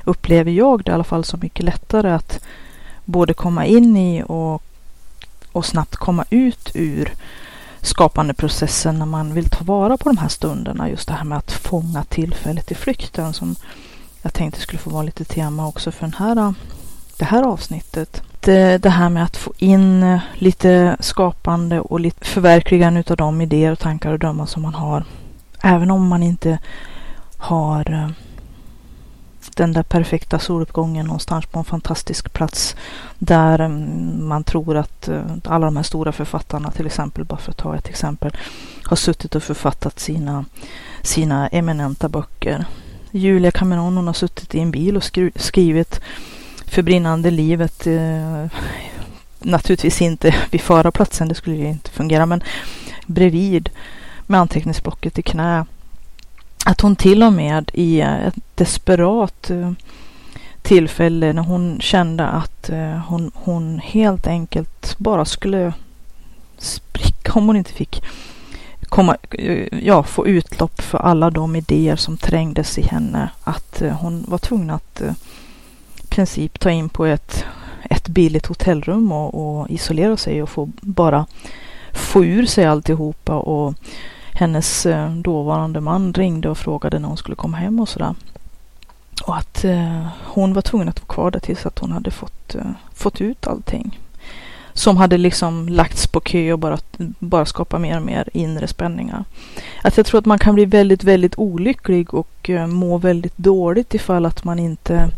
upplever 0.05 0.51
jag 0.51 0.85
det 0.85 0.91
i 0.91 0.95
alla 0.95 1.05
fall 1.05 1.25
så 1.25 1.37
mycket 1.37 1.65
lättare 1.65 2.11
att 2.11 2.45
både 3.05 3.35
komma 3.35 3.67
in 3.67 3.97
i 3.97 4.23
och, 4.27 4.63
och 5.53 5.67
snabbt 5.67 5.97
komma 5.97 6.25
ut 6.31 6.71
ur 6.75 7.13
skapandeprocessen 7.81 8.99
när 8.99 9.07
man 9.07 9.35
vill 9.35 9.49
ta 9.49 9.65
vara 9.65 9.97
på 9.97 10.09
de 10.09 10.19
här 10.19 10.29
stunderna. 10.29 10.91
Just 10.91 11.09
det 11.09 11.15
här 11.15 11.25
med 11.25 11.39
att 11.39 11.53
fånga 11.53 12.05
tillfället 12.05 12.71
i 12.71 12.75
flykten 12.75 13.33
som 13.33 13.57
jag 14.23 14.33
tänkte 14.33 14.61
skulle 14.61 14.79
få 14.79 14.91
vara 14.91 15.03
lite 15.03 15.25
tema 15.25 15.67
också 15.67 15.93
för 15.93 16.01
den 16.01 16.15
här, 16.19 16.37
eh, 16.37 16.53
det 17.19 17.25
här 17.25 17.43
avsnittet. 17.43 18.23
Det, 18.41 18.79
det 18.79 18.91
här 18.91 19.09
med 19.09 19.25
att 19.25 19.37
få 19.37 19.53
in 19.59 20.03
eh, 20.03 20.21
lite 20.35 20.97
skapande 21.01 21.81
och 21.81 22.01
lite 22.01 22.27
förverkligande 22.27 23.05
av 23.09 23.17
de 23.17 23.41
idéer 23.41 23.73
och 23.73 23.79
tankar 23.79 24.13
och 24.13 24.19
drömmar 24.19 24.47
som 24.47 24.63
man 24.63 24.75
har. 24.75 25.05
Även 25.63 25.91
om 25.91 26.09
man 26.09 26.23
inte 26.23 26.59
har 27.39 27.93
eh, 27.93 28.09
den 29.57 29.73
där 29.73 29.83
perfekta 29.83 30.39
soluppgången 30.39 31.07
någonstans 31.07 31.47
på 31.47 31.59
en 31.59 31.65
fantastisk 31.65 32.33
plats 32.33 32.77
där 33.19 33.59
mm, 33.59 34.29
man 34.29 34.45
tror 34.45 34.77
att 34.77 35.09
eh, 35.09 35.23
alla 35.45 35.67
de 35.67 35.77
här 35.77 35.83
stora 35.83 36.13
författarna 36.13 36.71
till 36.71 36.87
exempel, 36.87 37.25
bara 37.25 37.39
för 37.39 37.51
att 37.51 37.57
ta 37.57 37.77
ett 37.77 37.89
exempel, 37.89 38.37
har 38.85 38.97
suttit 38.97 39.35
och 39.35 39.43
författat 39.43 40.01
sina, 40.01 40.45
sina 41.03 41.49
eminenta 41.49 42.09
böcker. 42.09 42.65
Julia 43.11 43.51
Cameron 43.51 43.97
hon 43.97 44.07
har 44.07 44.15
suttit 44.15 44.55
i 44.55 44.61
en 44.61 44.71
bil 44.71 44.97
och 44.97 45.05
skrivit 45.37 46.01
för 46.67 46.83
brinnande 46.83 47.31
livet. 47.31 47.87
Eh, 47.87 48.47
naturligtvis 49.39 50.03
inte 50.03 50.35
vid 50.51 50.61
förarplatsen, 50.61 51.29
det 51.29 51.35
skulle 51.35 51.57
ju 51.57 51.69
inte 51.69 51.91
fungera, 51.91 52.27
men 52.27 52.43
bredvid 53.07 53.71
med 54.27 54.41
anteckningsblocket 54.41 55.19
i 55.19 55.23
knä 55.23 55.65
att 56.65 56.81
hon 56.81 56.97
till 56.97 57.23
och 57.23 57.33
med 57.33 57.71
i 57.75 58.01
ett 58.01 58.35
desperat 58.55 59.51
eh, 59.51 59.73
tillfälle 60.63 61.33
när 61.33 61.43
hon 61.43 61.81
kände 61.81 62.27
att 62.27 62.71
eh, 62.71 62.99
hon, 62.99 63.31
hon 63.35 63.79
helt 63.79 64.27
enkelt 64.27 64.99
bara 64.99 65.25
skulle 65.25 65.73
spricka 66.59 67.33
om 67.33 67.47
hon 67.47 67.57
inte 67.57 67.73
fick 67.73 68.03
komma, 68.81 69.17
eh, 69.31 69.79
ja, 69.83 70.03
få 70.03 70.27
utlopp 70.27 70.81
för 70.81 70.99
alla 70.99 71.31
de 71.31 71.57
idéer 71.57 71.97
som 71.97 72.17
trängdes 72.17 72.79
i 72.79 72.83
henne. 72.83 73.29
Att 73.45 73.83
hon 74.01 74.25
var 74.29 74.39
tvungen 74.39 74.71
att 74.71 75.03
princip 76.15 76.59
ta 76.61 76.71
in 76.71 76.89
på 76.89 77.07
ett, 77.07 77.45
ett 77.91 78.09
billigt 78.09 78.47
hotellrum 78.47 79.13
och, 79.13 79.61
och 79.61 79.71
isolera 79.71 80.17
sig 80.17 80.43
och 80.43 80.49
få 80.49 80.71
bara 80.81 81.27
få 81.93 82.25
ur 82.25 82.47
sig 82.47 82.65
alltihopa 82.65 83.35
och 83.35 83.75
hennes 84.33 84.87
eh, 84.87 85.11
dåvarande 85.11 85.81
man 85.81 86.13
ringde 86.13 86.49
och 86.49 86.59
frågade 86.59 86.99
när 86.99 87.09
hon 87.09 87.17
skulle 87.17 87.37
komma 87.37 87.57
hem 87.57 87.81
och 87.81 87.89
sådär. 87.89 88.15
Och 89.27 89.37
att 89.37 89.65
eh, 89.65 90.07
hon 90.25 90.55
var 90.55 90.63
tvungen 90.63 90.89
att 90.89 91.01
vara 91.01 91.15
kvar 91.15 91.31
där 91.31 91.41
tills 91.41 91.67
att 91.67 91.79
hon 91.79 91.93
hade 91.93 92.11
fått, 92.11 92.55
eh, 92.55 92.71
fått 92.95 93.21
ut 93.21 93.47
allting. 93.47 94.01
Som 94.73 94.97
hade 94.97 95.19
liksom 95.19 95.69
lagts 95.69 96.07
på 96.07 96.21
kö 96.21 96.53
och 96.53 96.59
bara, 96.59 96.79
bara 97.19 97.47
skapat 97.47 97.81
mer 97.81 97.97
och 97.97 98.03
mer 98.03 98.29
inre 98.33 98.67
spänningar. 98.67 99.25
Att 99.83 99.97
jag 99.97 100.07
tror 100.07 100.19
att 100.19 100.27
man 100.27 100.39
kan 100.39 100.55
bli 100.55 100.65
väldigt, 100.65 101.05
väldigt 101.05 101.39
olycklig 101.39 102.15
och 102.15 102.51
eh, 102.51 102.67
må 102.67 102.99
väldigt 102.99 103.37
dåligt 103.37 103.95
ifall 103.95 104.27
att 104.27 104.45
man 104.45 104.59
inte 104.59 105.11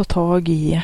ta 0.00 0.04
tag 0.04 0.48
i 0.48 0.82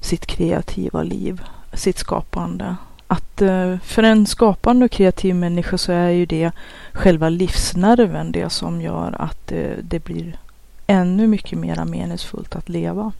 sitt 0.00 0.26
kreativa 0.26 1.02
liv, 1.02 1.42
sitt 1.72 1.98
skapande 1.98 2.76
att 3.06 3.42
eh, 3.42 3.78
för 3.78 4.02
en 4.02 4.26
skapande 4.26 4.84
och 4.84 4.90
kreativ 4.90 5.34
människa 5.34 5.78
så 5.78 5.92
är 5.92 6.08
ju 6.08 6.26
det 6.26 6.50
själva 6.92 7.28
livsnerven 7.28 8.32
det 8.32 8.50
som 8.50 8.80
gör 8.80 9.16
att 9.18 9.52
eh, 9.52 9.76
det 9.82 10.04
blir 10.04 10.38
ännu 10.86 11.26
mycket 11.26 11.58
mer 11.58 11.84
meningsfullt 11.84 12.56
att 12.56 12.68
leva. 12.68 13.12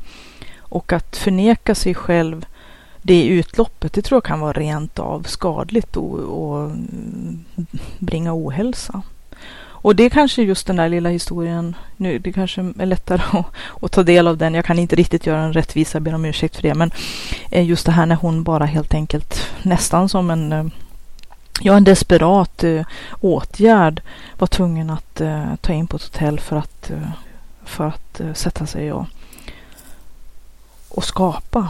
Och 0.59 0.93
att 0.93 1.17
förneka 1.17 1.75
sig 1.75 1.95
själv 1.95 2.47
det 3.03 3.27
utloppet, 3.27 3.93
det 3.93 4.03
tror 4.03 4.17
jag 4.17 4.25
kan 4.25 4.41
vara 4.41 4.53
rent 4.53 4.99
av 4.99 5.23
skadligt 5.23 5.97
och, 5.97 6.19
och 6.19 6.65
mm, 6.65 7.45
bringa 7.99 8.35
ohälsa. 8.35 9.03
Och 9.83 9.97
det 9.97 10.03
är 10.03 10.11
kanske 10.11 10.43
just 10.43 10.67
den 10.67 10.77
där 10.77 10.89
lilla 10.89 11.09
historien, 11.09 11.77
nu, 11.97 12.19
det 12.19 12.33
kanske 12.33 12.61
är 12.79 12.87
lättare 12.87 13.23
att, 13.33 13.47
att, 13.83 13.93
ta 13.93 14.03
del 14.03 14.29
av 14.29 14.37
den. 14.37 14.55
Jag 14.55 14.65
kan 14.65 14.79
inte 14.79 14.97
riktigt 14.97 15.27
göra 15.27 15.41
en 15.41 15.53
rättvisa, 15.53 15.97
jag 15.97 16.03
ber 16.03 16.15
om 16.15 16.25
ursäkt 16.25 16.57
för 16.57 16.63
det. 16.63 16.75
Men 16.75 16.91
eh, 17.51 17.67
just 17.67 17.87
det 17.87 17.93
här 17.93 18.07
när 18.07 18.17
hon 18.17 18.43
bara 18.43 18.65
helt 18.65 18.95
enkelt 18.95 19.47
nästan 19.63 20.09
som 20.09 20.31
en 20.31 20.53
eh, 20.53 20.65
Ja, 21.65 21.77
en 21.77 21.85
desperat 21.85 22.65
eh, 22.65 22.87
åtgärd 23.21 24.03
var 24.39 24.47
tvungen 24.47 24.91
att 24.91 25.21
eh, 25.21 25.55
ta 25.61 25.73
in 25.73 25.87
på 25.87 25.97
ett 25.97 26.03
hotell 26.03 26.41
för 26.41 26.57
att, 26.57 26.91
eh, 26.91 27.09
för 27.65 27.87
att 27.87 28.21
eh, 28.21 28.33
sätta 28.33 28.67
sig 28.67 28.93
och, 28.93 29.07
och 30.89 31.05
skapa. 31.05 31.69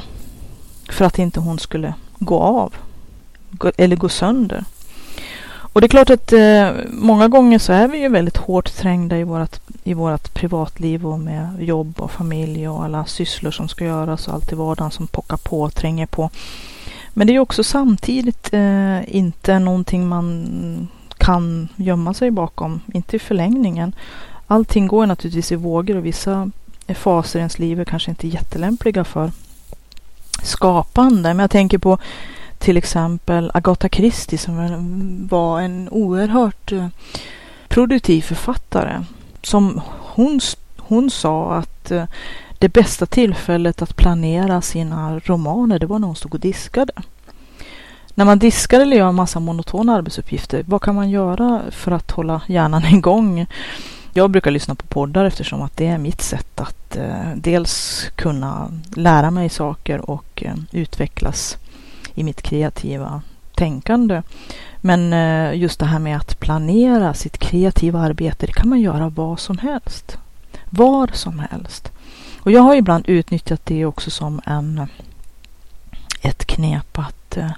För 0.89 1.05
att 1.05 1.19
inte 1.19 1.41
hon 1.41 1.59
skulle 1.59 1.95
gå 2.19 2.41
av 2.41 2.75
gå, 3.53 3.73
eller 3.77 3.97
gå 3.97 4.09
sönder. 4.09 4.65
Och 5.73 5.81
det 5.81 5.87
är 5.87 5.89
klart 5.89 6.11
att 6.11 6.33
eh, 6.33 6.71
många 6.91 7.29
gånger 7.29 7.59
så 7.59 7.73
är 7.73 7.89
vi 7.89 7.99
ju 7.99 8.09
väldigt 8.09 8.37
hårt 8.37 8.73
trängda 8.73 9.19
i 9.19 9.25
vårt, 9.25 9.61
i 9.85 9.95
vårat 9.95 10.35
privatliv 10.35 11.07
och 11.07 11.21
med 11.21 11.57
jobb 11.61 12.01
och 12.01 12.11
familj 12.11 12.69
och 12.69 12.85
alla 12.85 13.05
sysslor 13.05 13.51
som 13.51 13.69
ska 13.69 13.85
göras 13.85 14.29
och 14.29 14.35
allt 14.35 14.53
i 14.53 14.55
vardagen 14.55 14.91
som 14.91 15.07
pockar 15.07 15.37
på 15.37 15.63
och 15.63 15.75
tränger 15.75 16.07
på. 16.07 16.31
Men 17.15 17.27
det 17.27 17.35
är 17.35 17.39
också 17.39 17.65
samtidigt 17.65 18.53
eh, 18.53 19.17
inte 19.17 19.59
någonting 19.59 20.09
man 20.09 20.89
kan 21.19 21.69
gömma 21.77 22.15
sig 22.15 22.31
bakom, 22.31 22.81
inte 22.93 23.17
i 23.17 23.19
förlängningen. 23.19 23.95
Allting 24.47 24.87
går 24.87 25.07
naturligtvis 25.07 25.53
i 25.53 25.57
vågor 25.57 25.97
och 25.97 26.07
vissa 26.07 26.51
faser 26.95 27.39
i 27.39 27.41
ens 27.41 27.59
liv 27.59 27.81
är 27.81 27.85
kanske 27.85 28.11
inte 28.11 28.29
jättelämpliga 28.29 29.05
för 29.05 29.33
skapande. 30.43 31.29
Men 31.29 31.39
jag 31.39 31.51
tänker 31.51 31.79
på 31.79 31.99
till 32.63 32.77
exempel 32.77 33.51
Agatha 33.55 33.89
Christie 33.89 34.39
som 34.39 35.27
var 35.31 35.61
en 35.61 35.89
oerhört 35.89 36.73
eh, 36.73 36.87
produktiv 37.69 38.23
författare. 38.23 39.05
Som 39.43 39.81
hon, 39.87 40.41
hon 40.77 41.11
sa 41.11 41.55
att 41.55 41.91
eh, 41.91 42.05
det 42.59 42.69
bästa 42.69 43.07
tillfället 43.07 43.83
att 43.83 43.97
planera 43.97 44.61
sina 44.61 45.19
romaner 45.19 45.79
det 45.79 45.87
var 45.87 45.99
när 45.99 46.07
hon 46.07 46.17
stod 46.17 46.35
och 46.35 46.41
diskade. 46.41 46.93
När 48.15 48.25
man 48.25 48.39
diskar 48.39 48.81
eller 48.81 48.97
gör 48.97 49.09
en 49.09 49.15
massa 49.15 49.41
monotona 49.41 49.95
arbetsuppgifter, 49.95 50.65
vad 50.67 50.83
kan 50.83 50.95
man 50.95 51.11
göra 51.11 51.63
för 51.71 51.93
att 51.93 52.11
hålla 52.11 52.41
hjärnan 52.47 52.85
igång? 52.95 53.47
Jag 54.13 54.31
brukar 54.31 54.51
lyssna 54.51 54.75
på 54.75 54.87
poddar 54.87 55.25
eftersom 55.25 55.63
att 55.63 55.77
det 55.77 55.87
är 55.87 55.99
mitt 55.99 56.23
sätt 56.23 56.61
att 56.61 56.97
eh, 56.97 57.31
dels 57.37 58.05
kunna 58.17 58.71
lära 58.97 59.31
mig 59.31 59.49
saker 59.49 60.11
och 60.11 60.43
eh, 60.47 60.55
utvecklas 60.73 61.59
i 62.15 62.25
mitt 62.25 62.43
kreativa 62.43 63.23
tänkande. 63.55 64.23
Men 64.81 65.13
eh, 65.13 65.61
just 65.61 65.81
det 65.81 65.87
här 65.87 65.99
med 65.99 66.17
att 66.17 66.41
planera 66.41 67.15
sitt 67.15 67.39
kreativa 67.39 68.01
arbete, 68.01 68.47
det 68.47 68.53
kan 68.53 68.69
man 68.69 68.81
göra 68.81 69.09
vad 69.09 69.41
som 69.41 69.59
helst. 69.59 70.19
Var 70.71 71.11
som 71.13 71.39
helst. 71.39 71.93
Och 72.41 72.51
jag 72.51 72.63
har 72.63 72.75
ibland 72.75 73.09
utnyttjat 73.09 73.67
det 73.67 73.85
också 73.85 74.11
som 74.11 74.41
en, 74.47 74.87
ett 76.23 76.45
knep 76.45 76.99
att 76.99 77.37
eh, 77.37 77.51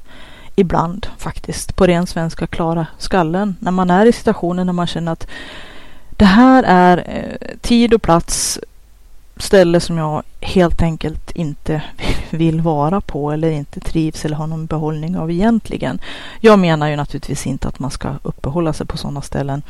ibland 0.57 1.07
faktiskt 1.19 1.77
på 1.77 1.87
ren 1.87 2.07
svenska 2.07 2.47
klara 2.47 2.87
skallen. 2.99 3.57
När 3.61 3.71
man 3.71 3.91
är 3.91 4.07
i 4.07 4.13
situationen 4.13 4.67
när 4.67 4.73
man 4.73 4.87
känner 4.87 5.13
att 5.13 5.27
det 6.11 6.25
här 6.25 6.63
är 6.63 6.99
eh, 7.09 7.59
tid 7.61 7.95
och 7.95 8.03
plats, 8.03 8.61
ställe 9.37 9.81
som 9.81 9.99
jag 9.99 10.23
helt 10.41 10.83
enkelt 10.83 11.31
inte 11.31 11.83
vill 12.31 12.61
vara 12.61 13.01
på 13.01 13.33
eller 13.33 13.51
inte 13.51 13.81
trivs 13.81 14.25
eller 14.25 14.37
har 14.37 14.47
någon 14.47 14.67
behållning 14.67 15.19
av 15.19 15.31
egentligen. 15.31 16.01
Jag 16.41 16.59
menar 16.59 16.89
ju 16.89 16.97
naturligtvis 16.97 17.47
inte 17.47 17.69
att 17.69 17.79
man 17.79 17.91
ska 17.91 18.15
uppehålla 18.23 18.73
sig 18.73 18.87
på 18.87 18.97
sådana 18.97 19.23
ställen 19.23 19.63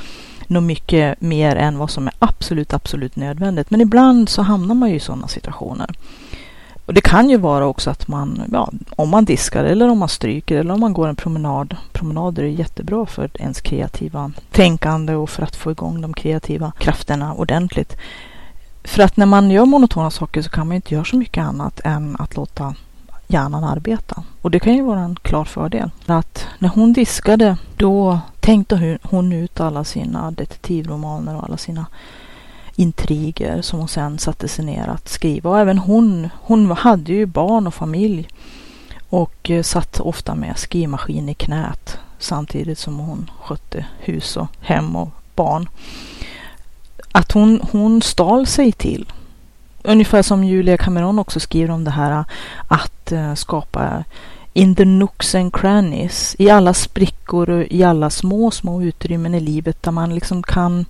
Något 0.47 0.62
mycket 0.62 1.21
mer 1.21 1.56
än 1.56 1.78
vad 1.78 1.90
som 1.90 2.06
är 2.06 2.14
absolut, 2.18 2.75
absolut 2.75 3.16
nödvändigt. 3.16 3.71
Men 3.71 3.80
ibland 3.80 4.28
så 4.28 4.42
hamnar 4.42 4.75
man 4.75 4.90
ju 4.90 4.97
i 4.97 5.00
sådana 5.00 5.28
situationer. 5.28 5.90
Och 6.87 6.94
det 6.94 7.00
kan 7.00 7.30
ju 7.30 7.37
vara 7.37 7.66
också 7.66 7.90
att 7.90 8.09
man, 8.09 8.42
ja, 8.52 8.71
om 8.97 9.09
man 9.09 9.25
diskar 9.25 9.64
eller 9.64 9.88
om 9.88 9.99
man 9.99 10.09
stryker 10.09 10.56
eller 10.56 10.75
om 10.75 10.80
man 10.80 10.92
går 10.92 11.09
en 11.09 11.16
promenad. 11.16 11.76
Promenader 11.92 12.42
är 12.42 12.49
jättebra 12.49 13.06
för 13.06 13.30
ens 13.35 13.61
kreativa 13.61 14.33
tänkande 14.50 15.14
och 15.14 15.30
för 15.30 15.42
att 15.42 15.56
få 15.56 15.71
igång 15.71 16.00
de 16.00 16.14
kreativa 16.14 16.73
krafterna 16.78 17.35
ordentligt. 17.35 17.97
För 18.85 19.03
att 19.03 19.17
när 19.17 19.26
man 19.26 19.50
gör 19.50 19.67
monotona 19.67 20.11
saker 20.11 20.43
så 20.43 20.50
kan 20.50 20.69
man 20.69 20.76
inte 20.76 20.95
göra 20.95 21.05
så 21.05 21.17
mycket 21.17 21.45
annat 21.45 21.81
än 21.85 22.17
att 22.19 22.37
låta 22.37 22.75
hjärnan 23.26 23.64
arbeta. 23.64 24.23
Och 24.43 24.50
det 24.50 24.61
kan 24.61 24.75
ju 24.75 24.83
vara 24.83 25.00
en 25.00 25.17
klar 25.17 25.45
fördel. 25.45 25.91
Att 26.07 26.47
när 26.59 26.69
hon 26.69 26.93
diskade 26.93 27.57
då 27.76 28.21
tänkte 28.41 28.99
hon 29.03 29.33
ut 29.33 29.61
alla 29.61 29.85
sina 29.85 30.31
detektivromaner 30.31 31.37
och 31.37 31.45
alla 31.45 31.57
sina 31.57 31.87
intriger 32.76 33.62
som 33.62 33.79
hon 33.79 33.88
sen 33.88 34.19
satte 34.19 34.49
sig 34.49 34.64
ner 34.64 34.88
att 34.88 35.09
skriva. 35.09 35.50
Och 35.50 35.61
även 35.61 35.79
hon, 35.79 36.29
hon 36.41 36.71
hade 36.71 37.12
ju 37.12 37.26
barn 37.26 37.67
och 37.67 37.75
familj 37.75 38.29
och 39.09 39.50
eh, 39.50 39.62
satt 39.62 40.00
ofta 40.00 40.35
med 40.35 40.59
skrivmaskin 40.59 41.29
i 41.29 41.35
knät 41.35 41.99
samtidigt 42.19 42.79
som 42.79 42.99
hon 42.99 43.31
skötte 43.43 43.87
hus 43.99 44.37
och 44.37 44.49
hem 44.61 44.97
och 44.97 45.09
barn. 45.35 45.69
Att 47.16 47.33
hon, 47.33 47.61
hon 47.73 48.02
stal 48.02 48.47
sig 48.47 48.73
till, 48.73 49.12
ungefär 49.83 50.23
som 50.23 50.44
Julia 50.44 50.76
Cameron 50.76 51.18
också 51.18 51.40
skriver 51.40 51.71
om 51.71 51.85
det 51.85 51.90
här, 51.90 52.11
äh, 52.11 52.25
att 52.68 53.12
äh, 53.12 53.35
skapa 53.35 54.04
in 54.52 54.75
the 54.75 54.85
nooks 54.85 55.35
and 55.35 55.54
crannies, 55.54 56.37
i 56.38 56.50
alla 56.50 56.75
sprickor 56.75 57.50
och 57.50 57.64
i 57.71 57.83
alla 57.83 58.11
små, 58.11 58.50
små 58.50 58.83
utrymmen 58.83 59.35
i 59.35 59.40
livet 59.40 59.83
där 59.83 59.90
man 59.90 60.14
liksom 60.14 60.42
kan 60.42 60.85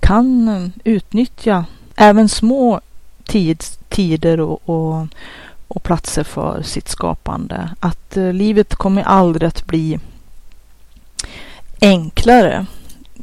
kan 0.00 0.48
äh, 0.48 0.68
utnyttja 0.84 1.64
även 1.96 2.28
små 2.28 2.80
tids, 3.24 3.78
tider 3.88 4.40
och, 4.40 4.68
och, 4.68 5.06
och, 5.68 5.82
platser 5.82 6.24
för 6.24 6.62
sitt 6.62 6.88
skapande. 6.88 7.70
Att 7.80 8.16
livet 8.16 8.74
kommer 8.74 9.02
aldrig 9.02 9.48
att 9.48 9.66
bli 9.66 9.98
enklare 11.80 12.66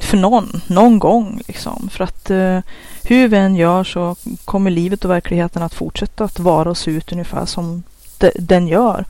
för 0.01 0.17
någon, 0.17 0.61
någon 0.67 0.99
gång. 0.99 1.41
Liksom. 1.47 1.89
För 1.91 2.03
att 2.03 2.29
eh, 2.29 2.59
hur 3.03 3.27
vi 3.27 3.37
än 3.37 3.55
gör 3.55 3.83
så 3.83 4.15
kommer 4.45 4.71
livet 4.71 5.05
och 5.05 5.11
verkligheten 5.11 5.63
att 5.63 5.73
fortsätta 5.73 6.23
att 6.23 6.39
vara 6.39 6.69
och 6.69 6.77
se 6.77 6.91
ut 6.91 7.11
ungefär 7.11 7.45
som 7.45 7.83
de, 8.17 8.31
den 8.35 8.67
gör. 8.67 9.05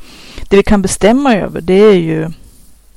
Det 0.50 0.58
vi 0.58 0.64
kan 0.64 0.82
bestämma 0.82 1.36
över 1.36 1.62
det 1.62 1.74
är 1.74 1.96
ju 1.96 2.32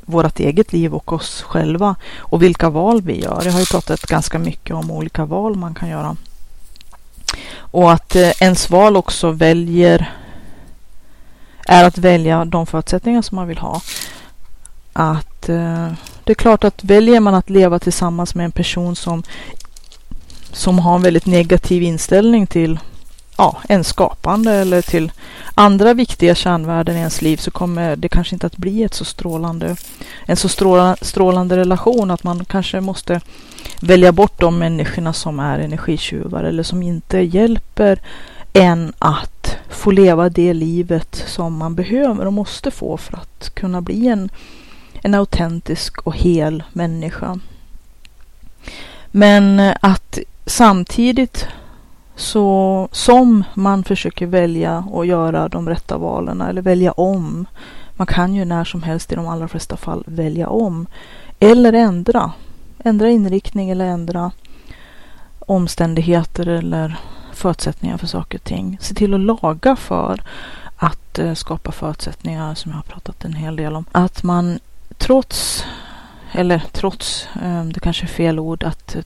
vårt 0.06 0.40
eget 0.40 0.72
liv 0.72 0.94
och 0.94 1.12
oss 1.12 1.42
själva 1.42 1.96
och 2.16 2.42
vilka 2.42 2.70
val 2.70 3.02
vi 3.02 3.20
gör. 3.20 3.42
Jag 3.44 3.52
har 3.52 3.60
ju 3.60 3.66
pratat 3.66 4.00
ganska 4.00 4.38
mycket 4.38 4.76
om 4.76 4.90
olika 4.90 5.24
val 5.24 5.56
man 5.56 5.74
kan 5.74 5.88
göra. 5.88 6.16
Och 7.56 7.92
att 7.92 8.16
eh, 8.16 8.42
ens 8.42 8.70
val 8.70 8.96
också 8.96 9.30
väljer 9.30 10.12
är 11.66 11.84
att 11.84 11.98
välja 11.98 12.44
de 12.44 12.66
förutsättningar 12.66 13.22
som 13.22 13.36
man 13.36 13.48
vill 13.48 13.58
ha. 13.58 13.80
Att 14.92 15.48
eh, 15.48 15.92
det 16.24 16.32
är 16.32 16.34
klart 16.34 16.64
att 16.64 16.84
väljer 16.84 17.20
man 17.20 17.34
att 17.34 17.50
leva 17.50 17.78
tillsammans 17.78 18.34
med 18.34 18.44
en 18.44 18.52
person 18.52 18.96
som 18.96 19.22
som 20.52 20.78
har 20.78 20.94
en 20.94 21.02
väldigt 21.02 21.26
negativ 21.26 21.82
inställning 21.82 22.46
till 22.46 22.78
ja, 23.36 23.56
en 23.68 23.84
skapande 23.84 24.52
eller 24.52 24.82
till 24.82 25.12
andra 25.54 25.94
viktiga 25.94 26.34
kärnvärden 26.34 26.96
i 26.96 26.98
ens 26.98 27.22
liv 27.22 27.36
så 27.36 27.50
kommer 27.50 27.96
det 27.96 28.08
kanske 28.08 28.34
inte 28.34 28.46
att 28.46 28.56
bli 28.56 28.82
ett 28.82 28.94
så 28.94 29.04
strålande, 29.04 29.76
en 30.26 30.36
så 30.36 30.48
stråla, 30.48 30.96
strålande 31.00 31.56
relation 31.56 32.10
att 32.10 32.24
man 32.24 32.44
kanske 32.44 32.80
måste 32.80 33.20
välja 33.80 34.12
bort 34.12 34.40
de 34.40 34.58
människorna 34.58 35.12
som 35.12 35.40
är 35.40 35.58
energitjuvar 35.58 36.44
eller 36.44 36.62
som 36.62 36.82
inte 36.82 37.18
hjälper 37.18 38.00
en 38.52 38.92
att 38.98 39.56
få 39.68 39.90
leva 39.90 40.28
det 40.28 40.52
livet 40.52 41.24
som 41.26 41.56
man 41.56 41.74
behöver 41.74 42.26
och 42.26 42.32
måste 42.32 42.70
få 42.70 42.96
för 42.96 43.16
att 43.16 43.54
kunna 43.54 43.80
bli 43.80 44.06
en, 44.06 44.28
en 45.04 45.14
autentisk 45.14 45.98
och 45.98 46.16
hel 46.16 46.62
människa. 46.72 47.38
Men 49.06 49.60
eh, 49.60 49.74
att 49.80 50.18
samtidigt 50.46 51.46
så 52.16 52.88
som 52.92 53.44
man 53.54 53.84
försöker 53.84 54.26
välja 54.26 54.84
och 54.90 55.06
göra 55.06 55.48
de 55.48 55.68
rätta 55.68 55.98
valen 55.98 56.40
eller 56.40 56.62
välja 56.62 56.92
om. 56.92 57.46
Man 57.92 58.06
kan 58.06 58.34
ju 58.34 58.44
när 58.44 58.64
som 58.64 58.82
helst 58.82 59.12
i 59.12 59.14
de 59.14 59.28
allra 59.28 59.48
flesta 59.48 59.76
fall 59.76 60.04
välja 60.06 60.48
om. 60.48 60.86
Eller 61.40 61.72
ändra. 61.72 62.32
Ändra 62.78 63.10
inriktning 63.10 63.70
eller 63.70 63.84
ändra 63.84 64.30
omständigheter 65.38 66.48
eller 66.48 66.96
förutsättningar 67.32 67.98
för 67.98 68.06
saker 68.06 68.38
och 68.38 68.44
ting. 68.44 68.78
Se 68.80 68.94
till 68.94 69.14
att 69.14 69.20
laga 69.20 69.76
för 69.76 70.22
att 70.76 71.18
eh, 71.18 71.34
skapa 71.34 71.72
förutsättningar 71.72 72.54
som 72.54 72.70
jag 72.70 72.78
har 72.78 72.82
pratat 72.82 73.24
en 73.24 73.32
hel 73.32 73.56
del 73.56 73.76
om. 73.76 73.84
Att 73.92 74.22
man 74.22 74.58
trots 74.98 75.64
eller 76.36 76.62
trots, 76.72 77.28
eh, 77.42 77.64
det 77.64 77.80
kanske 77.80 78.04
är 78.04 78.08
fel 78.08 78.38
ord, 78.38 78.64
att 78.64 78.96
eh, 78.96 79.02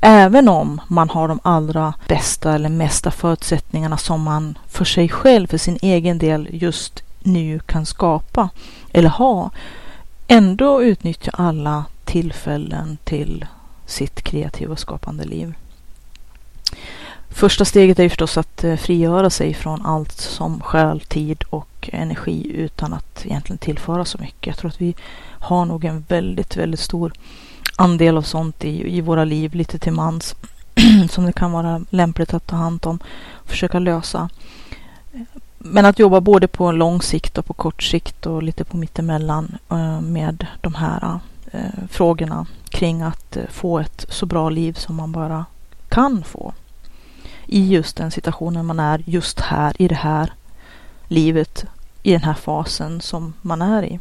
även 0.00 0.48
om 0.48 0.80
man 0.88 1.10
har 1.10 1.28
de 1.28 1.40
allra 1.42 1.94
bästa 2.08 2.54
eller 2.54 2.68
mesta 2.68 3.10
förutsättningarna 3.10 3.96
som 3.96 4.22
man 4.22 4.58
för 4.68 4.84
sig 4.84 5.08
själv, 5.08 5.46
för 5.46 5.58
sin 5.58 5.78
egen 5.82 6.18
del 6.18 6.48
just 6.52 7.02
nu 7.18 7.58
kan 7.58 7.86
skapa 7.86 8.48
eller 8.92 9.08
ha, 9.08 9.50
ändå 10.28 10.82
utnyttja 10.82 11.30
alla 11.34 11.84
tillfällen 12.04 12.98
till 13.04 13.46
sitt 13.86 14.22
kreativa 14.22 14.72
och 14.72 14.78
skapande 14.78 15.24
liv. 15.24 15.54
Första 17.36 17.64
steget 17.64 17.98
är 17.98 18.08
förstås 18.08 18.38
att 18.38 18.64
eh, 18.64 18.76
frigöra 18.76 19.30
sig 19.30 19.54
från 19.54 19.86
allt 19.86 20.12
som 20.12 20.60
stjäl 20.60 21.00
tid 21.00 21.44
och 21.50 21.90
energi 21.92 22.50
utan 22.54 22.92
att 22.92 23.26
egentligen 23.26 23.58
tillföra 23.58 24.04
så 24.04 24.18
mycket. 24.18 24.46
Jag 24.46 24.56
tror 24.56 24.68
att 24.68 24.80
vi 24.80 24.94
har 25.40 25.64
nog 25.64 25.84
en 25.84 26.04
väldigt, 26.08 26.56
väldigt 26.56 26.80
stor 26.80 27.12
andel 27.76 28.16
av 28.16 28.22
sånt 28.22 28.64
i, 28.64 28.96
i 28.96 29.00
våra 29.00 29.24
liv 29.24 29.54
lite 29.54 29.78
till 29.78 29.92
mans 29.92 30.34
som 31.10 31.26
det 31.26 31.32
kan 31.32 31.52
vara 31.52 31.84
lämpligt 31.90 32.34
att 32.34 32.46
ta 32.46 32.56
hand 32.56 32.86
om 32.86 32.98
och 33.32 33.48
försöka 33.48 33.78
lösa. 33.78 34.28
Men 35.58 35.86
att 35.86 35.98
jobba 35.98 36.20
både 36.20 36.48
på 36.48 36.72
lång 36.72 37.02
sikt 37.02 37.38
och 37.38 37.44
på 37.44 37.52
kort 37.52 37.82
sikt 37.82 38.26
och 38.26 38.42
lite 38.42 38.64
på 38.64 38.76
mittemellan 38.76 39.58
eh, 39.70 40.00
med 40.00 40.46
de 40.60 40.74
här 40.74 41.20
eh, 41.52 41.60
frågorna 41.90 42.46
kring 42.68 43.02
att 43.02 43.36
få 43.50 43.78
ett 43.78 44.06
så 44.08 44.26
bra 44.26 44.50
liv 44.50 44.72
som 44.72 44.96
man 44.96 45.12
bara 45.12 45.44
kan 45.88 46.24
få 46.24 46.54
i 47.46 47.68
just 47.68 47.96
den 47.96 48.10
situationen 48.10 48.66
man 48.66 48.80
är 48.80 49.02
just 49.04 49.40
här 49.40 49.82
i 49.82 49.88
det 49.88 49.94
här 49.94 50.32
livet, 51.08 51.64
i 52.02 52.12
den 52.12 52.22
här 52.22 52.34
fasen 52.34 53.00
som 53.00 53.32
man 53.42 53.62
är 53.62 53.82
i. 53.82 54.00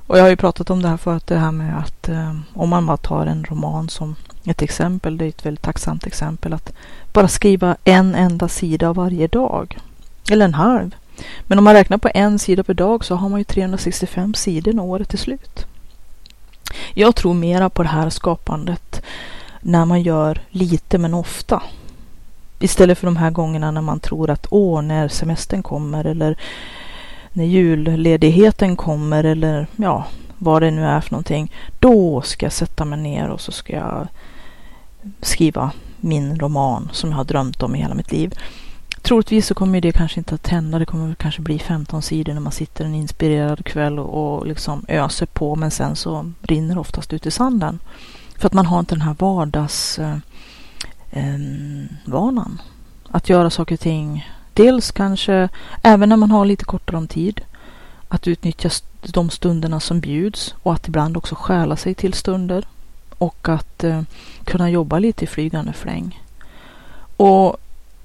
och 0.07 0.17
jag 0.17 0.23
har 0.23 0.29
ju 0.29 0.35
pratat 0.35 0.69
om 0.69 0.81
det 0.81 0.87
här 0.87 0.97
förut, 0.97 1.27
det 1.27 1.37
här 1.37 1.51
med 1.51 1.79
att 1.79 2.09
eh, 2.09 2.35
om 2.53 2.69
man 2.69 2.85
bara 2.85 2.97
tar 2.97 3.25
en 3.25 3.45
roman 3.45 3.89
som 3.89 4.15
ett 4.45 4.61
exempel, 4.61 5.17
det 5.17 5.25
är 5.25 5.29
ett 5.29 5.45
väldigt 5.45 5.63
tacksamt 5.63 6.07
exempel, 6.07 6.53
att 6.53 6.73
bara 7.13 7.27
skriva 7.27 7.75
en 7.83 8.15
enda 8.15 8.47
sida 8.47 8.93
varje 8.93 9.27
dag. 9.27 9.77
Eller 10.31 10.45
en 10.45 10.53
halv. 10.53 10.95
Men 11.41 11.57
om 11.57 11.63
man 11.63 11.73
räknar 11.73 11.97
på 11.97 12.09
en 12.13 12.39
sida 12.39 12.63
per 12.63 12.73
dag 12.73 13.05
så 13.05 13.15
har 13.15 13.29
man 13.29 13.39
ju 13.39 13.43
365 13.43 14.33
sidor 14.33 14.73
när 14.73 14.83
året 14.83 15.13
är 15.13 15.17
slut. 15.17 15.65
Jag 16.93 17.15
tror 17.15 17.33
mera 17.33 17.69
på 17.69 17.83
det 17.83 17.89
här 17.89 18.09
skapandet 18.09 19.01
när 19.61 19.85
man 19.85 20.01
gör 20.01 20.41
lite 20.49 20.97
men 20.97 21.13
ofta. 21.13 21.63
Istället 22.59 22.97
för 22.97 23.07
de 23.07 23.17
här 23.17 23.31
gångerna 23.31 23.71
när 23.71 23.81
man 23.81 23.99
tror 23.99 24.29
att 24.29 24.47
åh, 24.49 24.81
när 24.81 25.07
semestern 25.07 25.63
kommer 25.63 26.05
eller 26.05 26.37
när 27.37 27.45
julledigheten 27.45 28.75
kommer 28.75 29.23
eller 29.23 29.67
ja, 29.75 30.05
vad 30.37 30.61
det 30.61 30.71
nu 30.71 30.85
är 30.85 31.01
för 31.01 31.11
någonting. 31.11 31.51
Då 31.79 32.21
ska 32.21 32.45
jag 32.45 32.53
sätta 32.53 32.85
mig 32.85 32.99
ner 32.99 33.29
och 33.29 33.41
så 33.41 33.51
ska 33.51 33.73
jag 33.73 34.07
skriva 35.21 35.71
min 35.99 36.39
roman 36.39 36.89
som 36.91 37.09
jag 37.09 37.17
har 37.17 37.23
drömt 37.23 37.63
om 37.63 37.75
i 37.75 37.79
hela 37.79 37.95
mitt 37.95 38.11
liv. 38.11 38.33
Troligtvis 39.01 39.47
så 39.47 39.53
kommer 39.53 39.81
det 39.81 39.91
kanske 39.91 40.19
inte 40.19 40.35
att 40.35 40.47
hända. 40.47 40.79
Det 40.79 40.85
kommer 40.85 41.15
kanske 41.15 41.41
bli 41.41 41.59
15 41.59 42.01
sidor 42.01 42.33
när 42.33 42.41
man 42.41 42.51
sitter 42.51 42.85
en 42.85 42.95
inspirerad 42.95 43.65
kväll 43.65 43.99
och, 43.99 44.37
och 44.37 44.47
liksom 44.47 44.85
öser 44.87 45.25
på. 45.25 45.55
Men 45.55 45.71
sen 45.71 45.95
så 45.95 46.31
rinner 46.41 46.75
det 46.75 46.81
oftast 46.81 47.13
ut 47.13 47.25
i 47.25 47.31
sanden. 47.31 47.79
För 48.37 48.47
att 48.47 48.53
man 48.53 48.65
har 48.65 48.79
inte 48.79 48.95
den 48.95 49.01
här 49.01 49.15
vardagsvanan. 49.19 50.21
Eh, 51.11 51.23
ehm, 51.23 52.59
att 53.11 53.29
göra 53.29 53.49
saker 53.49 53.75
och 53.75 53.79
ting. 53.79 54.25
Dels 54.57 54.91
kanske 54.91 55.49
även 55.81 56.09
när 56.09 56.17
man 56.17 56.31
har 56.31 56.45
lite 56.45 56.65
kortare 56.65 56.97
om 56.97 57.07
tid. 57.07 57.41
Att 58.07 58.27
utnyttja 58.27 58.69
de 59.01 59.29
stunderna 59.29 59.79
som 59.79 59.99
bjuds 59.99 60.55
och 60.63 60.73
att 60.73 60.87
ibland 60.87 61.17
också 61.17 61.35
stjäla 61.35 61.75
sig 61.75 61.93
till 61.93 62.13
stunder 62.13 62.65
och 63.17 63.49
att 63.49 63.83
eh, 63.83 64.01
kunna 64.43 64.69
jobba 64.69 64.99
lite 64.99 65.23
i 65.23 65.27
flygande 65.27 65.73
fläng. 65.73 66.23
Och 67.17 67.57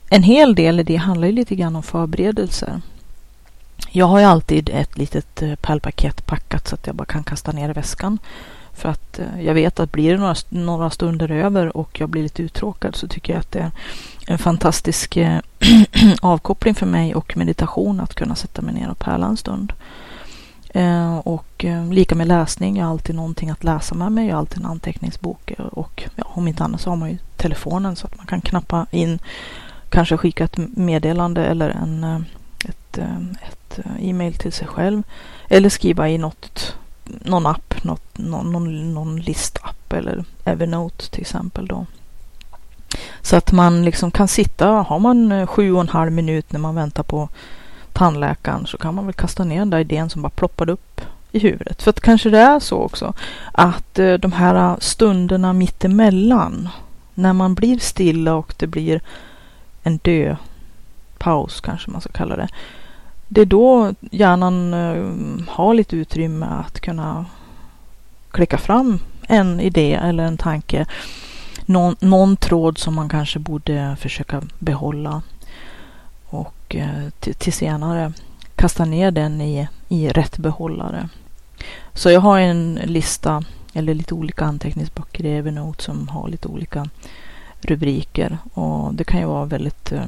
en 0.08 0.22
hel 0.22 0.54
del 0.54 0.80
i 0.80 0.82
det 0.82 0.96
handlar 0.96 1.26
ju 1.26 1.32
lite 1.32 1.54
grann 1.54 1.76
om 1.76 1.82
förberedelser. 1.82 2.80
Jag 3.90 4.06
har 4.06 4.18
ju 4.18 4.24
alltid 4.24 4.70
ett 4.72 4.98
litet 4.98 5.42
eh, 5.42 5.54
pärlpaket 5.54 6.26
packat 6.26 6.68
så 6.68 6.74
att 6.74 6.86
jag 6.86 6.96
bara 6.96 7.04
kan 7.04 7.24
kasta 7.24 7.52
ner 7.52 7.70
i 7.70 7.72
väskan. 7.72 8.18
För 8.72 8.88
att 8.88 9.18
eh, 9.18 9.44
jag 9.44 9.54
vet 9.54 9.80
att 9.80 9.92
blir 9.92 10.12
det 10.12 10.18
några, 10.18 10.34
några 10.48 10.90
stunder 10.90 11.30
över 11.30 11.76
och 11.76 12.00
jag 12.00 12.08
blir 12.08 12.22
lite 12.22 12.42
uttråkad 12.42 12.96
så 12.96 13.08
tycker 13.08 13.32
jag 13.32 13.40
att 13.40 13.52
det 13.52 13.70
en 14.26 14.38
fantastisk 14.38 15.16
eh, 15.16 15.40
avkoppling 16.22 16.74
för 16.74 16.86
mig 16.86 17.14
och 17.14 17.36
meditation 17.36 18.00
att 18.00 18.14
kunna 18.14 18.34
sätta 18.34 18.62
mig 18.62 18.74
ner 18.74 18.90
och 18.90 18.98
pärla 18.98 19.26
en 19.26 19.36
stund. 19.36 19.72
Eh, 20.68 21.18
och 21.18 21.64
eh, 21.64 21.92
lika 21.92 22.14
med 22.14 22.28
läsning, 22.28 22.76
jag 22.76 22.84
har 22.84 22.90
alltid 22.90 23.14
någonting 23.14 23.50
att 23.50 23.64
läsa 23.64 23.94
med 23.94 24.12
mig. 24.12 24.26
Jag 24.26 24.34
har 24.34 24.40
alltid 24.40 24.58
en 24.58 24.66
anteckningsbok 24.66 25.52
och 25.58 26.04
ja, 26.16 26.24
om 26.26 26.48
inte 26.48 26.64
annat 26.64 26.80
så 26.80 26.90
har 26.90 26.96
man 26.96 27.10
ju 27.10 27.18
telefonen 27.36 27.96
så 27.96 28.06
att 28.06 28.16
man 28.16 28.26
kan 28.26 28.40
knappa 28.40 28.86
in, 28.90 29.18
kanske 29.88 30.16
skicka 30.16 30.44
ett 30.44 30.56
meddelande 30.56 31.44
eller 31.44 31.70
en, 31.70 32.04
ett, 32.68 32.98
ett 33.42 33.80
e-mail 33.98 34.34
till 34.34 34.52
sig 34.52 34.66
själv. 34.66 35.02
Eller 35.48 35.68
skriva 35.68 36.08
i 36.08 36.18
något, 36.18 36.76
någon 37.04 37.46
app, 37.46 37.84
något, 37.84 38.18
någon, 38.18 38.52
någon, 38.52 38.94
någon 38.94 39.20
listapp 39.20 39.92
eller 39.92 40.24
Evernote 40.44 41.10
till 41.10 41.20
exempel 41.20 41.66
då. 41.66 41.86
Så 43.22 43.36
att 43.36 43.52
man 43.52 43.84
liksom 43.84 44.10
kan 44.10 44.28
sitta, 44.28 44.66
har 44.66 44.98
man 44.98 45.32
eh, 45.32 45.46
sju 45.46 45.72
och 45.72 45.80
en 45.80 45.88
halv 45.88 46.12
minut 46.12 46.52
när 46.52 46.60
man 46.60 46.74
väntar 46.74 47.02
på 47.02 47.28
tandläkaren 47.92 48.66
så 48.66 48.78
kan 48.78 48.94
man 48.94 49.06
väl 49.06 49.14
kasta 49.14 49.44
ner 49.44 49.58
den 49.58 49.70
där 49.70 49.78
idén 49.78 50.10
som 50.10 50.22
bara 50.22 50.30
ploppade 50.30 50.72
upp 50.72 51.00
i 51.32 51.38
huvudet. 51.38 51.82
För 51.82 51.90
att 51.90 52.00
kanske 52.00 52.30
det 52.30 52.38
är 52.38 52.60
så 52.60 52.76
också 52.76 53.12
att 53.52 53.98
eh, 53.98 54.14
de 54.14 54.32
här 54.32 54.76
stunderna 54.80 55.52
mittemellan 55.52 56.68
när 57.14 57.32
man 57.32 57.54
blir 57.54 57.78
stilla 57.78 58.34
och 58.34 58.54
det 58.56 58.66
blir 58.66 59.00
en 59.82 59.96
dö 59.96 60.36
paus 61.18 61.60
kanske 61.60 61.90
man 61.90 62.00
ska 62.00 62.12
kalla 62.12 62.36
det. 62.36 62.48
Det 63.28 63.40
är 63.40 63.46
då 63.46 63.94
hjärnan 64.10 64.74
eh, 64.74 65.04
har 65.48 65.74
lite 65.74 65.96
utrymme 65.96 66.46
att 66.46 66.80
kunna 66.80 67.24
klicka 68.30 68.58
fram 68.58 68.98
en 69.28 69.60
idé 69.60 69.94
eller 69.94 70.24
en 70.24 70.36
tanke. 70.36 70.86
Någon, 71.72 71.96
någon 72.00 72.36
tråd 72.36 72.78
som 72.78 72.94
man 72.94 73.08
kanske 73.08 73.38
borde 73.38 73.96
försöka 74.00 74.42
behålla 74.58 75.22
och 76.26 76.76
eh, 76.76 77.10
till, 77.20 77.34
till 77.34 77.52
senare 77.52 78.12
kasta 78.56 78.84
ner 78.84 79.10
den 79.10 79.40
i, 79.40 79.68
i 79.88 80.08
rätt 80.08 80.38
behållare. 80.38 81.08
Så 81.94 82.10
jag 82.10 82.20
har 82.20 82.38
en 82.38 82.74
lista 82.84 83.44
eller 83.74 83.94
lite 83.94 84.14
olika 84.14 84.44
anteckningsböcker 84.44 85.26
i 85.26 85.36
Evernote 85.36 85.84
som 85.84 86.08
har 86.08 86.28
lite 86.28 86.48
olika 86.48 86.88
rubriker 87.60 88.38
och 88.54 88.94
det 88.94 89.04
kan 89.04 89.20
ju 89.20 89.26
vara 89.26 89.44
väldigt 89.44 89.92
eh, 89.92 90.04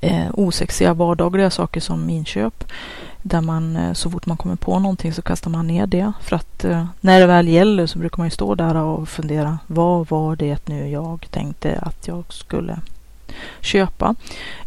eh, 0.00 0.26
osexiga 0.32 0.94
vardagliga 0.94 1.50
saker 1.50 1.80
som 1.80 2.10
inköp 2.10 2.64
där 3.22 3.40
man 3.40 3.76
eh, 3.76 3.92
så 3.92 4.10
fort 4.10 4.26
man 4.26 4.36
kommer 4.36 4.56
på 4.56 4.78
någonting 4.78 5.12
så 5.12 5.22
kastar 5.22 5.50
man 5.50 5.66
ner 5.66 5.86
det 5.86 6.12
för 6.20 6.36
att 6.36 6.64
eh, 6.64 6.86
när 7.00 7.20
det 7.20 7.26
väl 7.26 7.48
gäller 7.48 7.86
så 7.86 7.98
brukar 7.98 8.18
man 8.18 8.26
ju 8.26 8.30
stå 8.30 8.54
där 8.54 8.76
och 8.76 9.08
fundera 9.08 9.58
vad 9.66 10.08
var 10.08 10.36
det 10.36 10.68
nu 10.68 10.88
jag 10.88 11.26
tänkte 11.30 11.78
att 11.82 12.08
jag 12.08 12.24
skulle 12.32 12.80
köpa 13.60 14.14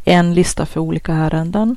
en 0.04 0.34
lista 0.34 0.66
för 0.66 0.80
olika 0.80 1.14
ärenden 1.14 1.76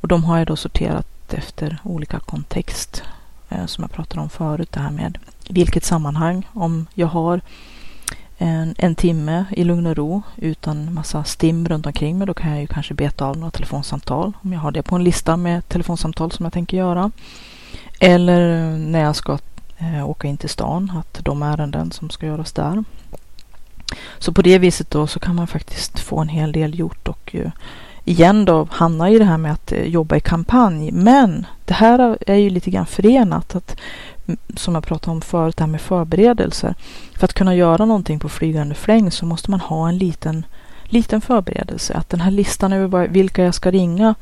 och 0.00 0.08
de 0.08 0.24
har 0.24 0.38
jag 0.38 0.46
då 0.46 0.56
sorterat 0.56 1.34
efter 1.34 1.78
olika 1.82 2.18
kontext 2.18 3.02
eh, 3.48 3.66
som 3.66 3.82
jag 3.82 3.90
pratade 3.90 4.20
om 4.20 4.28
förut. 4.28 4.72
Det 4.72 4.80
här 4.80 4.90
med 4.90 5.18
vilket 5.48 5.84
sammanhang. 5.84 6.48
Om 6.52 6.86
jag 6.94 7.06
har 7.06 7.40
en, 8.38 8.74
en 8.78 8.94
timme 8.94 9.44
i 9.50 9.64
lugn 9.64 9.86
och 9.86 9.96
ro 9.96 10.22
utan 10.36 10.94
massa 10.94 11.24
stim 11.24 11.68
runt 11.68 11.86
omkring 11.86 12.18
mig. 12.18 12.26
Då 12.26 12.34
kan 12.34 12.50
jag 12.50 12.60
ju 12.60 12.66
kanske 12.66 12.94
beta 12.94 13.26
av 13.26 13.36
några 13.36 13.50
telefonsamtal 13.50 14.32
om 14.42 14.52
jag 14.52 14.60
har 14.60 14.70
det 14.70 14.82
på 14.82 14.96
en 14.96 15.04
lista 15.04 15.36
med 15.36 15.68
telefonsamtal 15.68 16.32
som 16.32 16.44
jag 16.44 16.52
tänker 16.52 16.76
göra. 16.76 17.10
Eller 18.00 18.72
eh, 18.72 18.78
när 18.78 19.00
jag 19.00 19.16
ska 19.16 19.38
eh, 19.78 20.08
åka 20.08 20.28
in 20.28 20.36
till 20.36 20.48
stan, 20.48 20.92
att 20.98 21.24
de 21.24 21.42
ärenden 21.42 21.92
som 21.92 22.10
ska 22.10 22.26
göras 22.26 22.52
där. 22.52 22.84
Så 24.18 24.32
på 24.32 24.42
det 24.42 24.58
viset 24.58 24.90
då 24.90 25.06
så 25.06 25.20
kan 25.20 25.34
man 25.34 25.46
faktiskt 25.46 26.00
få 26.00 26.20
en 26.20 26.28
hel 26.28 26.52
del 26.52 26.78
gjort 26.78 27.08
och 27.08 27.34
ju, 27.34 27.50
igen 28.04 28.44
då 28.44 28.68
hamna 28.70 29.10
i 29.10 29.18
det 29.18 29.24
här 29.24 29.38
med 29.38 29.52
att 29.52 29.72
eh, 29.72 29.84
jobba 29.84 30.16
i 30.16 30.20
kampanj. 30.20 30.92
Men 30.92 31.46
det 31.64 31.74
här 31.74 32.18
är 32.26 32.34
ju 32.34 32.50
lite 32.50 32.70
grann 32.70 32.86
förenat 32.86 33.54
att 33.54 33.76
som 34.56 34.74
jag 34.74 34.84
pratade 34.84 35.10
om 35.10 35.20
förut, 35.20 35.56
det 35.56 35.62
här 35.62 35.70
med 35.70 35.80
förberedelser. 35.80 36.74
För 37.16 37.24
att 37.24 37.34
kunna 37.34 37.54
göra 37.54 37.84
någonting 37.84 38.18
på 38.18 38.28
flygande 38.28 38.74
fläng 38.74 39.10
så 39.10 39.26
måste 39.26 39.50
man 39.50 39.60
ha 39.60 39.88
en 39.88 39.98
liten, 39.98 40.46
liten 40.84 41.20
förberedelse. 41.20 41.94
Att 41.94 42.10
den 42.10 42.20
här 42.20 42.30
listan 42.30 42.72
över 42.72 43.08
vilka 43.08 43.44
jag 43.44 43.54
ska 43.54 43.70
ringa 43.70 44.14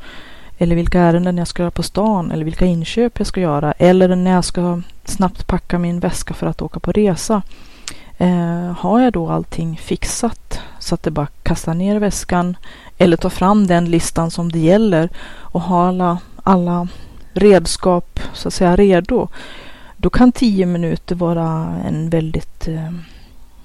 eller 0.58 0.76
vilka 0.76 1.00
ärenden 1.00 1.38
jag 1.38 1.48
ska 1.48 1.62
göra 1.62 1.70
på 1.70 1.82
stan 1.82 2.32
eller 2.32 2.44
vilka 2.44 2.66
inköp 2.66 3.18
jag 3.18 3.26
ska 3.26 3.40
göra 3.40 3.72
eller 3.72 4.16
när 4.16 4.30
jag 4.30 4.44
ska 4.44 4.80
snabbt 5.04 5.46
packa 5.46 5.78
min 5.78 6.00
väska 6.00 6.34
för 6.34 6.46
att 6.46 6.62
åka 6.62 6.80
på 6.80 6.92
resa 6.92 7.42
Eh, 8.22 8.72
har 8.78 9.00
jag 9.00 9.12
då 9.12 9.28
allting 9.28 9.76
fixat 9.76 10.60
så 10.78 10.94
att 10.94 11.02
det 11.02 11.10
bara 11.10 11.26
kastar 11.42 11.74
ner 11.74 11.98
väskan 11.98 12.56
eller 12.98 13.16
tar 13.16 13.30
fram 13.30 13.66
den 13.66 13.84
listan 13.84 14.30
som 14.30 14.52
det 14.52 14.58
gäller 14.58 15.08
och 15.26 15.60
har 15.60 15.88
alla, 15.88 16.18
alla 16.42 16.88
redskap 17.32 18.20
så 18.32 18.48
att 18.48 18.54
säga 18.54 18.76
redo. 18.76 19.28
Då 20.02 20.10
kan 20.10 20.32
tio 20.32 20.66
minuter 20.66 21.14
vara 21.14 21.78
en 21.86 22.10
väldigt 22.10 22.68
eh, 22.68 22.92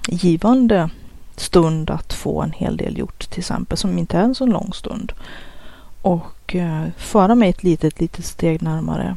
givande 0.07 0.89
stund 1.35 1.89
att 1.89 2.13
få 2.13 2.41
en 2.41 2.51
hel 2.51 2.77
del 2.77 2.97
gjort 2.97 3.29
till 3.29 3.39
exempel 3.39 3.77
som 3.77 3.97
inte 3.97 4.17
är 4.17 4.21
en 4.21 4.35
så 4.35 4.45
lång 4.45 4.73
stund. 4.73 5.13
Och 6.01 6.55
eh, 6.55 6.83
föra 6.97 7.35
mig 7.35 7.49
ett 7.49 7.63
litet, 7.63 7.99
litet 7.99 8.25
steg 8.25 8.61
närmare 8.61 9.15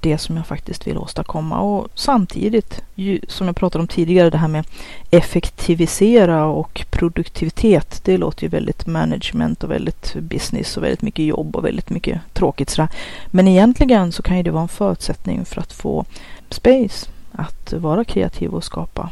det 0.00 0.18
som 0.18 0.36
jag 0.36 0.46
faktiskt 0.46 0.86
vill 0.86 0.98
åstadkomma. 0.98 1.60
Och 1.60 1.88
samtidigt, 1.94 2.82
ju, 2.94 3.20
som 3.28 3.46
jag 3.46 3.56
pratade 3.56 3.82
om 3.82 3.88
tidigare, 3.88 4.30
det 4.30 4.38
här 4.38 4.48
med 4.48 4.66
effektivisera 5.10 6.46
och 6.46 6.84
produktivitet. 6.90 8.00
Det 8.04 8.18
låter 8.18 8.42
ju 8.42 8.48
väldigt 8.48 8.86
management 8.86 9.64
och 9.64 9.70
väldigt 9.70 10.14
business 10.14 10.76
och 10.76 10.82
väldigt 10.82 11.02
mycket 11.02 11.24
jobb 11.24 11.56
och 11.56 11.64
väldigt 11.64 11.90
mycket 11.90 12.20
tråkigt 12.32 12.70
sådär. 12.70 12.88
Men 13.26 13.48
egentligen 13.48 14.12
så 14.12 14.22
kan 14.22 14.36
ju 14.36 14.42
det 14.42 14.50
vara 14.50 14.62
en 14.62 14.68
förutsättning 14.68 15.44
för 15.44 15.60
att 15.60 15.72
få 15.72 16.04
space, 16.54 17.06
att 17.32 17.72
vara 17.72 18.04
kreativ 18.04 18.54
och 18.54 18.64
skapa. 18.64 19.10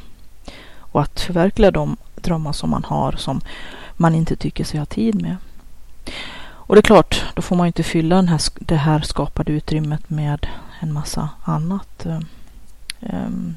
Och 0.78 1.02
att 1.02 1.20
förverkliga 1.20 1.70
de 1.70 1.96
drömmar 2.14 2.52
som 2.52 2.70
man 2.70 2.84
har 2.84 3.12
som 3.12 3.40
man 3.96 4.14
inte 4.14 4.36
tycker 4.36 4.64
sig 4.64 4.78
ha 4.78 4.86
tid 4.86 5.22
med. 5.22 5.36
Och 6.66 6.74
det 6.74 6.80
är 6.80 6.82
klart, 6.82 7.24
då 7.34 7.42
får 7.42 7.56
man 7.56 7.66
inte 7.66 7.82
fylla 7.82 8.16
den 8.16 8.28
här, 8.28 8.40
det 8.58 8.76
här 8.76 9.00
skapade 9.00 9.52
utrymmet 9.52 10.10
med 10.10 10.46
en 10.80 10.92
massa 10.92 11.28
annat. 11.44 12.06
Ehm, 13.00 13.54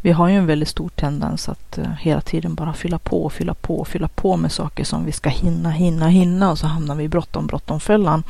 vi 0.00 0.12
har 0.12 0.28
ju 0.28 0.36
en 0.36 0.46
väldigt 0.46 0.68
stor 0.68 0.88
tendens 0.88 1.48
att 1.48 1.78
eh, 1.78 1.92
hela 2.00 2.20
tiden 2.20 2.54
bara 2.54 2.72
fylla 2.72 2.98
på, 2.98 3.30
fylla 3.30 3.54
på, 3.54 3.84
fylla 3.84 4.08
på 4.08 4.36
med 4.36 4.52
saker 4.52 4.84
som 4.84 5.04
vi 5.04 5.12
ska 5.12 5.30
hinna, 5.30 5.70
hinna, 5.70 6.08
hinna 6.08 6.50
och 6.50 6.58
så 6.58 6.66
hamnar 6.66 6.94
vi 6.94 7.04
i 7.04 7.08
bråttom, 7.08 7.46
bråttom 7.46 7.80
fällan. 7.80 8.22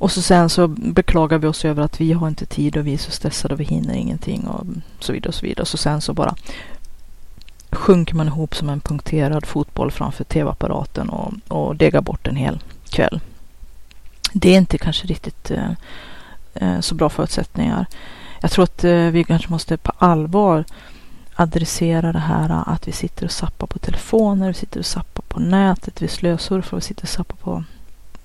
Och 0.00 0.12
så 0.12 0.22
sen 0.22 0.48
så 0.48 0.68
beklagar 0.68 1.38
vi 1.38 1.46
oss 1.46 1.64
över 1.64 1.82
att 1.82 2.00
vi 2.00 2.12
har 2.12 2.28
inte 2.28 2.46
tid 2.46 2.76
och 2.76 2.86
vi 2.86 2.94
är 2.94 2.98
så 2.98 3.10
stressade 3.10 3.54
och 3.54 3.60
vi 3.60 3.64
hinner 3.64 3.94
ingenting 3.94 4.46
och 4.46 4.66
så 5.00 5.12
vidare 5.12 5.28
och 5.28 5.34
så 5.34 5.46
vidare. 5.46 5.62
Och 5.62 5.68
så 5.68 5.76
sen 5.76 6.00
så 6.00 6.14
bara 6.14 6.34
sjunker 7.72 8.14
man 8.14 8.26
ihop 8.26 8.54
som 8.54 8.68
en 8.68 8.80
punkterad 8.80 9.46
fotboll 9.46 9.90
framför 9.90 10.24
tv-apparaten 10.24 11.08
och, 11.08 11.32
och 11.48 11.76
degar 11.76 12.00
bort 12.00 12.26
en 12.26 12.36
hel 12.36 12.62
kväll. 12.90 13.20
Det 14.32 14.54
är 14.54 14.58
inte 14.58 14.78
kanske 14.78 15.06
riktigt 15.06 15.50
eh, 15.50 15.70
eh, 16.54 16.80
så 16.80 16.94
bra 16.94 17.08
förutsättningar. 17.08 17.86
Jag 18.40 18.50
tror 18.50 18.64
att 18.64 18.84
eh, 18.84 18.92
vi 18.92 19.24
kanske 19.24 19.50
måste 19.50 19.76
på 19.76 19.92
allvar 19.98 20.64
adressera 21.34 22.12
det 22.12 22.18
här 22.18 22.62
att 22.66 22.88
vi 22.88 22.92
sitter 22.92 23.24
och 23.24 23.32
sappar 23.32 23.66
på 23.66 23.78
telefoner, 23.78 24.48
vi 24.48 24.54
sitter 24.54 24.80
och 24.80 24.86
sappar 24.86 25.22
på 25.22 25.40
nätet, 25.40 26.02
vi 26.02 26.08
slösurfar 26.08 26.76
vi 26.76 26.80
sitter 26.80 27.02
och 27.02 27.08
sappar 27.08 27.36
på 27.36 27.64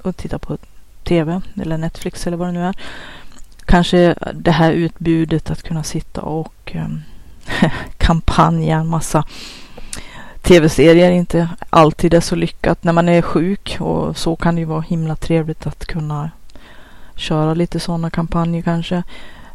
och 0.02 0.18
tittar 0.18 0.38
på 0.38 0.58
TV 1.06 1.42
eller 1.62 1.78
Netflix 1.78 2.28
eller 2.28 2.38
vad 2.38 2.48
det 2.48 2.52
nu 2.52 2.64
är. 2.64 2.76
Kanske 3.66 4.16
det 4.34 4.52
här 4.52 4.72
utbudet 4.72 5.52
att 5.52 5.64
kunna 5.64 5.84
sitta 5.84 6.22
och 6.22 6.72
ehm, 6.76 7.02
kampanja 7.98 8.78
en 8.78 8.88
massa 8.88 9.24
tv-serier 10.42 11.12
inte 11.12 11.50
alltid 11.70 12.14
är 12.14 12.20
så 12.20 12.36
lyckat 12.36 12.84
när 12.84 12.94
man 12.94 13.10
är 13.10 13.22
sjuk 13.22 13.78
och 13.80 14.18
så 14.18 14.36
kan 14.36 14.56
det 14.56 14.60
ju 14.60 14.66
vara 14.66 14.82
himla 14.82 15.16
trevligt 15.16 15.68
att 15.68 15.86
kunna 15.86 16.32
köra 17.16 17.54
lite 17.54 17.80
sådana 17.80 18.10
kampanjer 18.10 18.62
kanske. 18.62 19.04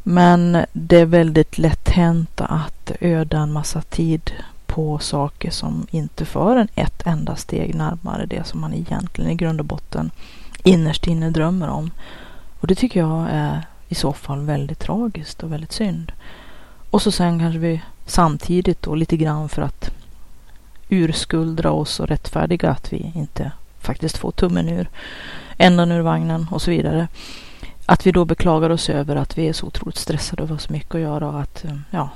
Men 0.03 0.65
det 0.73 1.01
är 1.01 1.07
väldigt 1.07 1.59
lätt 1.59 1.89
hänt 1.89 2.41
att 2.41 2.93
öda 3.01 3.39
en 3.39 3.53
massa 3.53 3.83
tid 3.83 4.33
på 4.67 4.99
saker 4.99 5.51
som 5.51 5.87
inte 5.91 6.25
för 6.25 6.57
en 6.57 6.69
ett 6.75 7.07
enda 7.07 7.37
steg 7.37 7.75
närmare 7.75 8.27
det 8.27 8.47
som 8.47 8.61
man 8.61 8.75
egentligen 8.75 9.31
i 9.31 9.35
grund 9.35 9.61
och 9.61 9.67
botten 9.67 10.11
innerst 10.65 11.07
inne 11.07 11.31
drömmer 11.31 11.69
om. 11.69 11.91
Och 12.61 12.67
det 12.67 12.75
tycker 12.75 13.01
jag 13.01 13.27
är 13.31 13.63
i 13.89 13.95
så 13.95 14.13
fall 14.13 14.41
väldigt 14.41 14.79
tragiskt 14.79 15.43
och 15.43 15.53
väldigt 15.53 15.73
synd. 15.73 16.13
Och 16.91 17.03
så 17.03 17.11
sen 17.13 17.39
kanske 17.39 17.59
vi 17.59 17.83
samtidigt 18.07 18.83
då 18.83 18.95
lite 18.95 19.17
grann 19.17 19.49
för 19.49 19.63
att 19.63 19.91
urskuldra 20.89 21.71
oss 21.71 22.01
och 22.01 22.09
rättfärdiga 22.09 22.71
att 22.71 22.93
vi 22.93 23.13
inte 23.15 23.53
faktiskt 23.79 24.17
får 24.17 24.31
tummen 24.31 24.69
ur 24.69 24.89
ändan 25.59 25.93
ur 25.93 26.01
vagnen 26.01 26.47
och 26.51 26.63
så 26.63 26.71
vidare. 26.71 27.09
Att 27.87 28.07
vi 28.07 28.13
då 28.13 28.25
beklagar 28.25 28.71
oss 28.71 28.91
över 28.91 29.17
att 29.17 29.39
vi 29.39 29.49
är 29.49 29.53
så 29.53 29.67
otroligt 29.67 29.97
stressade 29.97 30.43
och 30.43 30.49
har 30.49 30.59
så 30.59 30.73
mycket 30.73 30.95
att 30.95 31.01
göra 31.01 31.29
och 31.29 31.41
att 31.41 31.65
eh, 31.65 31.77
ja, 31.91 32.11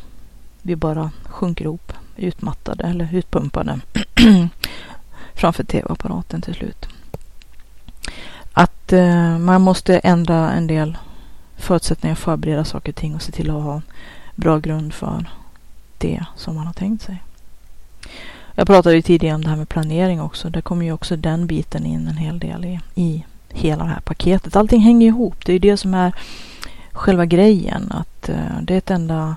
vi 0.62 0.76
bara 0.76 1.10
sjunker 1.24 1.64
ihop 1.64 1.92
utmattade 2.16 2.84
eller 2.84 3.08
utpumpade 3.12 3.80
framför 5.34 5.64
tv-apparaten 5.64 6.42
till 6.42 6.54
slut. 6.54 6.88
Att 8.54 8.92
eh, 8.92 9.38
man 9.38 9.62
måste 9.62 9.98
ändra 9.98 10.52
en 10.52 10.66
del 10.66 10.98
förutsättningar, 11.56 12.14
förbereda 12.14 12.64
saker 12.64 12.92
och 12.92 12.96
ting 12.96 13.14
och 13.14 13.22
se 13.22 13.32
till 13.32 13.50
att 13.50 13.62
ha 13.62 13.82
bra 14.34 14.58
grund 14.58 14.94
för 14.94 15.30
det 15.98 16.24
som 16.36 16.54
man 16.54 16.66
har 16.66 16.72
tänkt 16.72 17.02
sig. 17.02 17.22
Jag 18.54 18.66
pratade 18.66 18.96
ju 18.96 19.02
tidigare 19.02 19.34
om 19.34 19.44
det 19.44 19.50
här 19.50 19.56
med 19.56 19.68
planering 19.68 20.20
också. 20.20 20.50
Där 20.50 20.60
kommer 20.60 20.84
ju 20.84 20.92
också 20.92 21.16
den 21.16 21.46
biten 21.46 21.86
in 21.86 22.08
en 22.08 22.16
hel 22.16 22.38
del 22.38 22.64
i, 22.64 22.80
i 22.94 23.24
hela 23.48 23.84
det 23.84 23.90
här 23.90 24.00
paketet. 24.00 24.56
Allting 24.56 24.80
hänger 24.80 25.06
ihop. 25.06 25.44
Det 25.44 25.52
är 25.52 25.54
ju 25.54 25.58
det 25.58 25.76
som 25.76 25.94
är 25.94 26.14
själva 26.92 27.26
grejen. 27.26 27.92
Att 27.92 28.28
eh, 28.28 28.60
det 28.62 28.74
är 28.74 28.78
ett 28.78 28.90
enda 28.90 29.36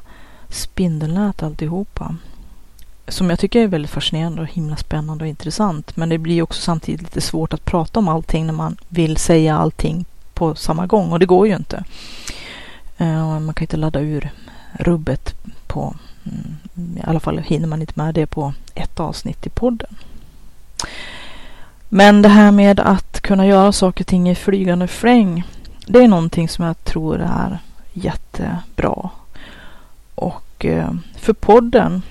spindelnät 0.49 1.43
alltihopa. 1.43 2.15
Som 3.07 3.29
jag 3.29 3.39
tycker 3.39 3.61
är 3.61 3.67
väldigt 3.67 3.91
fascinerande 3.91 4.41
och 4.41 4.47
himla 4.47 4.75
spännande 4.75 5.23
och 5.23 5.29
intressant. 5.29 5.97
Men 5.97 6.09
det 6.09 6.17
blir 6.17 6.41
också 6.41 6.61
samtidigt 6.61 7.01
lite 7.01 7.21
svårt 7.21 7.53
att 7.53 7.65
prata 7.65 7.99
om 7.99 8.07
allting 8.07 8.45
när 8.45 8.53
man 8.53 8.77
vill 8.89 9.17
säga 9.17 9.57
allting 9.57 10.05
på 10.33 10.55
samma 10.55 10.85
gång. 10.85 11.11
Och 11.11 11.19
det 11.19 11.25
går 11.25 11.47
ju 11.47 11.55
inte. 11.55 11.83
Eh, 12.97 13.39
man 13.39 13.53
kan 13.53 13.63
inte 13.63 13.77
ladda 13.77 13.99
ur 13.99 14.29
rubbet 14.73 15.35
på 15.67 15.95
mm, 16.23 16.97
I 16.97 17.01
alla 17.03 17.19
fall 17.19 17.37
hinner 17.37 17.67
man 17.67 17.81
inte 17.81 17.93
med 17.95 18.15
det 18.15 18.25
på 18.25 18.53
ett 18.75 18.99
avsnitt 18.99 19.45
i 19.45 19.49
podden. 19.49 19.95
Men 21.89 22.21
det 22.21 22.29
här 22.29 22.51
med 22.51 22.79
att 22.79 23.21
kunna 23.21 23.45
göra 23.45 23.71
saker 23.71 24.03
och 24.03 24.07
ting 24.07 24.29
i 24.29 24.35
flygande 24.35 24.87
fläng. 24.87 25.43
Det 25.87 25.99
är 25.99 26.07
någonting 26.07 26.49
som 26.49 26.65
jag 26.65 26.83
tror 26.83 27.21
är 27.21 27.59
jättebra. 27.93 29.09
Och 30.15 30.65
eh, 30.65 30.91
för 31.15 31.33
podden. 31.33 32.01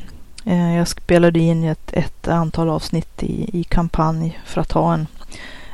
Eh, 0.47 0.77
jag 0.77 0.89
spelade 0.89 1.39
in 1.41 1.65
ett, 1.65 1.93
ett 1.93 2.29
antal 2.29 2.69
avsnitt 2.69 3.23
i, 3.23 3.61
i 3.61 3.65
kampanj 3.65 4.41
för 4.45 4.61
att 4.61 4.73
ha 4.73 4.95
en 4.95 5.07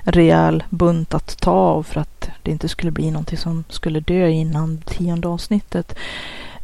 rejäl 0.02 0.64
bunt 0.70 1.14
att 1.14 1.40
ta 1.40 1.50
av 1.50 1.82
för 1.82 2.00
att 2.00 2.28
det 2.42 2.50
inte 2.50 2.68
skulle 2.68 2.90
bli 2.90 3.10
någonting 3.10 3.38
som 3.38 3.64
skulle 3.68 4.00
dö 4.00 4.28
innan 4.28 4.78
tionde 4.78 5.28
avsnittet. 5.28 5.94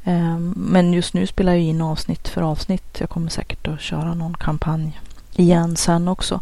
Ehm, 0.04 0.54
men 0.56 0.92
just 0.92 1.14
nu 1.14 1.26
spelar 1.26 1.52
jag 1.52 1.62
in 1.62 1.80
avsnitt 1.80 2.28
för 2.28 2.42
avsnitt. 2.42 3.00
Jag 3.00 3.10
kommer 3.10 3.28
säkert 3.28 3.68
att 3.68 3.80
köra 3.80 4.14
någon 4.14 4.34
kampanj 4.34 5.00
igen 5.36 5.76
sen 5.76 6.08
också. 6.08 6.40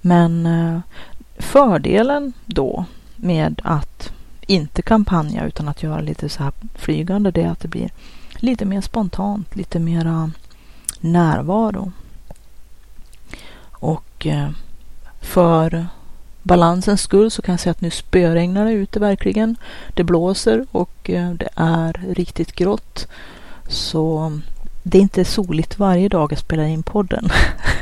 Men 0.00 0.46
eh, 0.46 0.80
fördelen 1.38 2.32
då 2.46 2.84
med 3.16 3.60
att 3.64 4.12
inte 4.46 4.82
kampanja 4.82 5.44
utan 5.44 5.68
att 5.68 5.82
göra 5.82 6.00
lite 6.00 6.28
så 6.28 6.42
här 6.42 6.52
flygande 6.74 7.30
det 7.30 7.42
är 7.42 7.50
att 7.50 7.60
det 7.60 7.68
blir 7.68 7.90
lite 8.36 8.64
mer 8.64 8.80
spontant, 8.80 9.56
lite 9.56 9.78
mera 9.78 10.30
närvaro. 11.00 11.92
Och 13.70 14.26
eh, 14.26 14.50
för 15.20 15.86
balansens 16.42 17.00
skull 17.00 17.30
så 17.30 17.42
kan 17.42 17.52
jag 17.52 17.60
säga 17.60 17.70
att 17.70 17.80
nu 17.80 17.90
spöregnar 17.90 18.64
det 18.64 18.72
ute 18.72 19.00
verkligen. 19.00 19.56
Det 19.94 20.04
blåser 20.04 20.66
och 20.72 21.10
eh, 21.10 21.30
det 21.30 21.48
är 21.56 22.04
riktigt 22.08 22.52
grått. 22.52 23.08
Så 23.68 24.32
det 24.82 24.98
är 24.98 25.02
inte 25.02 25.24
soligt 25.24 25.78
varje 25.78 26.08
dag 26.08 26.32
jag 26.32 26.38
spelar 26.38 26.64
in 26.64 26.82
podden. 26.82 27.28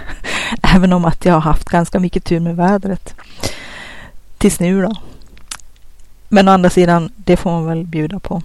Även 0.63 0.93
om 0.93 1.05
att 1.05 1.25
jag 1.25 1.35
har 1.35 1.41
haft 1.41 1.69
ganska 1.69 2.01
mycket 2.01 2.25
tur 2.25 2.41
med 2.41 2.57
vädret. 2.57 3.15
Tills 4.39 4.61
nu 4.61 4.83
då. 4.83 4.93
Men 6.29 6.49
å 6.49 6.53
andra 6.53 6.71
sidan, 6.71 7.13
det 7.17 7.37
får 7.37 7.51
man 7.51 7.67
väl 7.67 7.85
bjuda 7.85 8.21
på. 8.21 8.43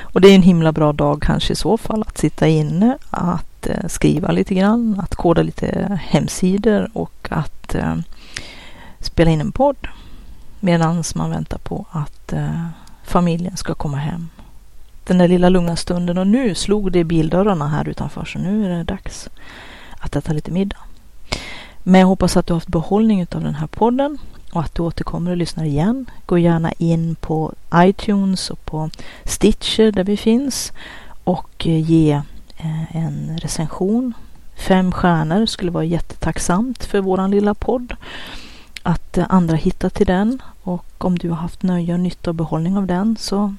Och 0.00 0.20
det 0.20 0.28
är 0.28 0.34
en 0.34 0.42
himla 0.42 0.72
bra 0.72 0.92
dag 0.92 1.22
kanske 1.22 1.52
i 1.52 1.56
så 1.56 1.76
fall 1.76 2.02
att 2.02 2.18
sitta 2.18 2.48
inne, 2.48 2.98
att 3.10 3.51
Eh, 3.66 3.88
skriva 3.88 4.32
lite 4.32 4.54
grann, 4.54 5.00
att 5.00 5.14
koda 5.14 5.42
lite 5.42 5.98
hemsidor 6.02 6.90
och 6.92 7.28
att 7.30 7.74
eh, 7.74 7.96
spela 9.00 9.30
in 9.30 9.40
en 9.40 9.52
podd 9.52 9.88
medan 10.60 11.02
man 11.14 11.30
väntar 11.30 11.58
på 11.58 11.86
att 11.90 12.32
eh, 12.32 12.66
familjen 13.04 13.56
ska 13.56 13.74
komma 13.74 13.96
hem. 13.96 14.28
Den 15.04 15.18
där 15.18 15.28
lilla 15.28 15.48
lugna 15.48 15.76
stunden 15.76 16.18
och 16.18 16.26
nu 16.26 16.54
slog 16.54 16.92
det 16.92 16.98
i 16.98 17.04
bildörrarna 17.04 17.68
här 17.68 17.88
utanför 17.88 18.24
så 18.24 18.38
nu 18.38 18.64
är 18.64 18.78
det 18.78 18.84
dags 18.84 19.28
att 19.98 20.16
äta 20.16 20.32
lite 20.32 20.50
middag. 20.50 20.78
Men 21.82 22.00
jag 22.00 22.08
hoppas 22.08 22.36
att 22.36 22.46
du 22.46 22.52
har 22.52 22.56
haft 22.56 22.68
behållning 22.68 23.26
av 23.32 23.42
den 23.42 23.54
här 23.54 23.66
podden 23.66 24.18
och 24.52 24.60
att 24.60 24.74
du 24.74 24.82
återkommer 24.82 25.30
och 25.30 25.36
lyssnar 25.36 25.64
igen. 25.64 26.10
Gå 26.26 26.38
gärna 26.38 26.72
in 26.72 27.14
på 27.14 27.52
iTunes 27.74 28.50
och 28.50 28.64
på 28.64 28.90
Stitcher 29.24 29.92
där 29.92 30.04
vi 30.04 30.16
finns 30.16 30.72
och 31.24 31.66
ge 31.66 32.22
Eh, 32.62 32.96
en 32.96 33.38
recension. 33.38 34.14
Fem 34.54 34.92
stjärnor 34.92 35.46
skulle 35.46 35.70
vara 35.70 35.84
jättetacksamt 35.84 36.84
för 36.84 37.00
våran 37.00 37.30
lilla 37.30 37.54
podd. 37.54 37.96
Att 38.82 39.18
eh, 39.18 39.26
andra 39.28 39.56
hittar 39.56 39.88
till 39.88 40.06
den 40.06 40.42
och 40.62 41.04
om 41.04 41.18
du 41.18 41.28
har 41.28 41.36
haft 41.36 41.62
nöje 41.62 41.94
och 41.94 42.00
nytta 42.00 42.30
och 42.30 42.34
behållning 42.34 42.76
av 42.76 42.86
den 42.86 43.16
så 43.18 43.54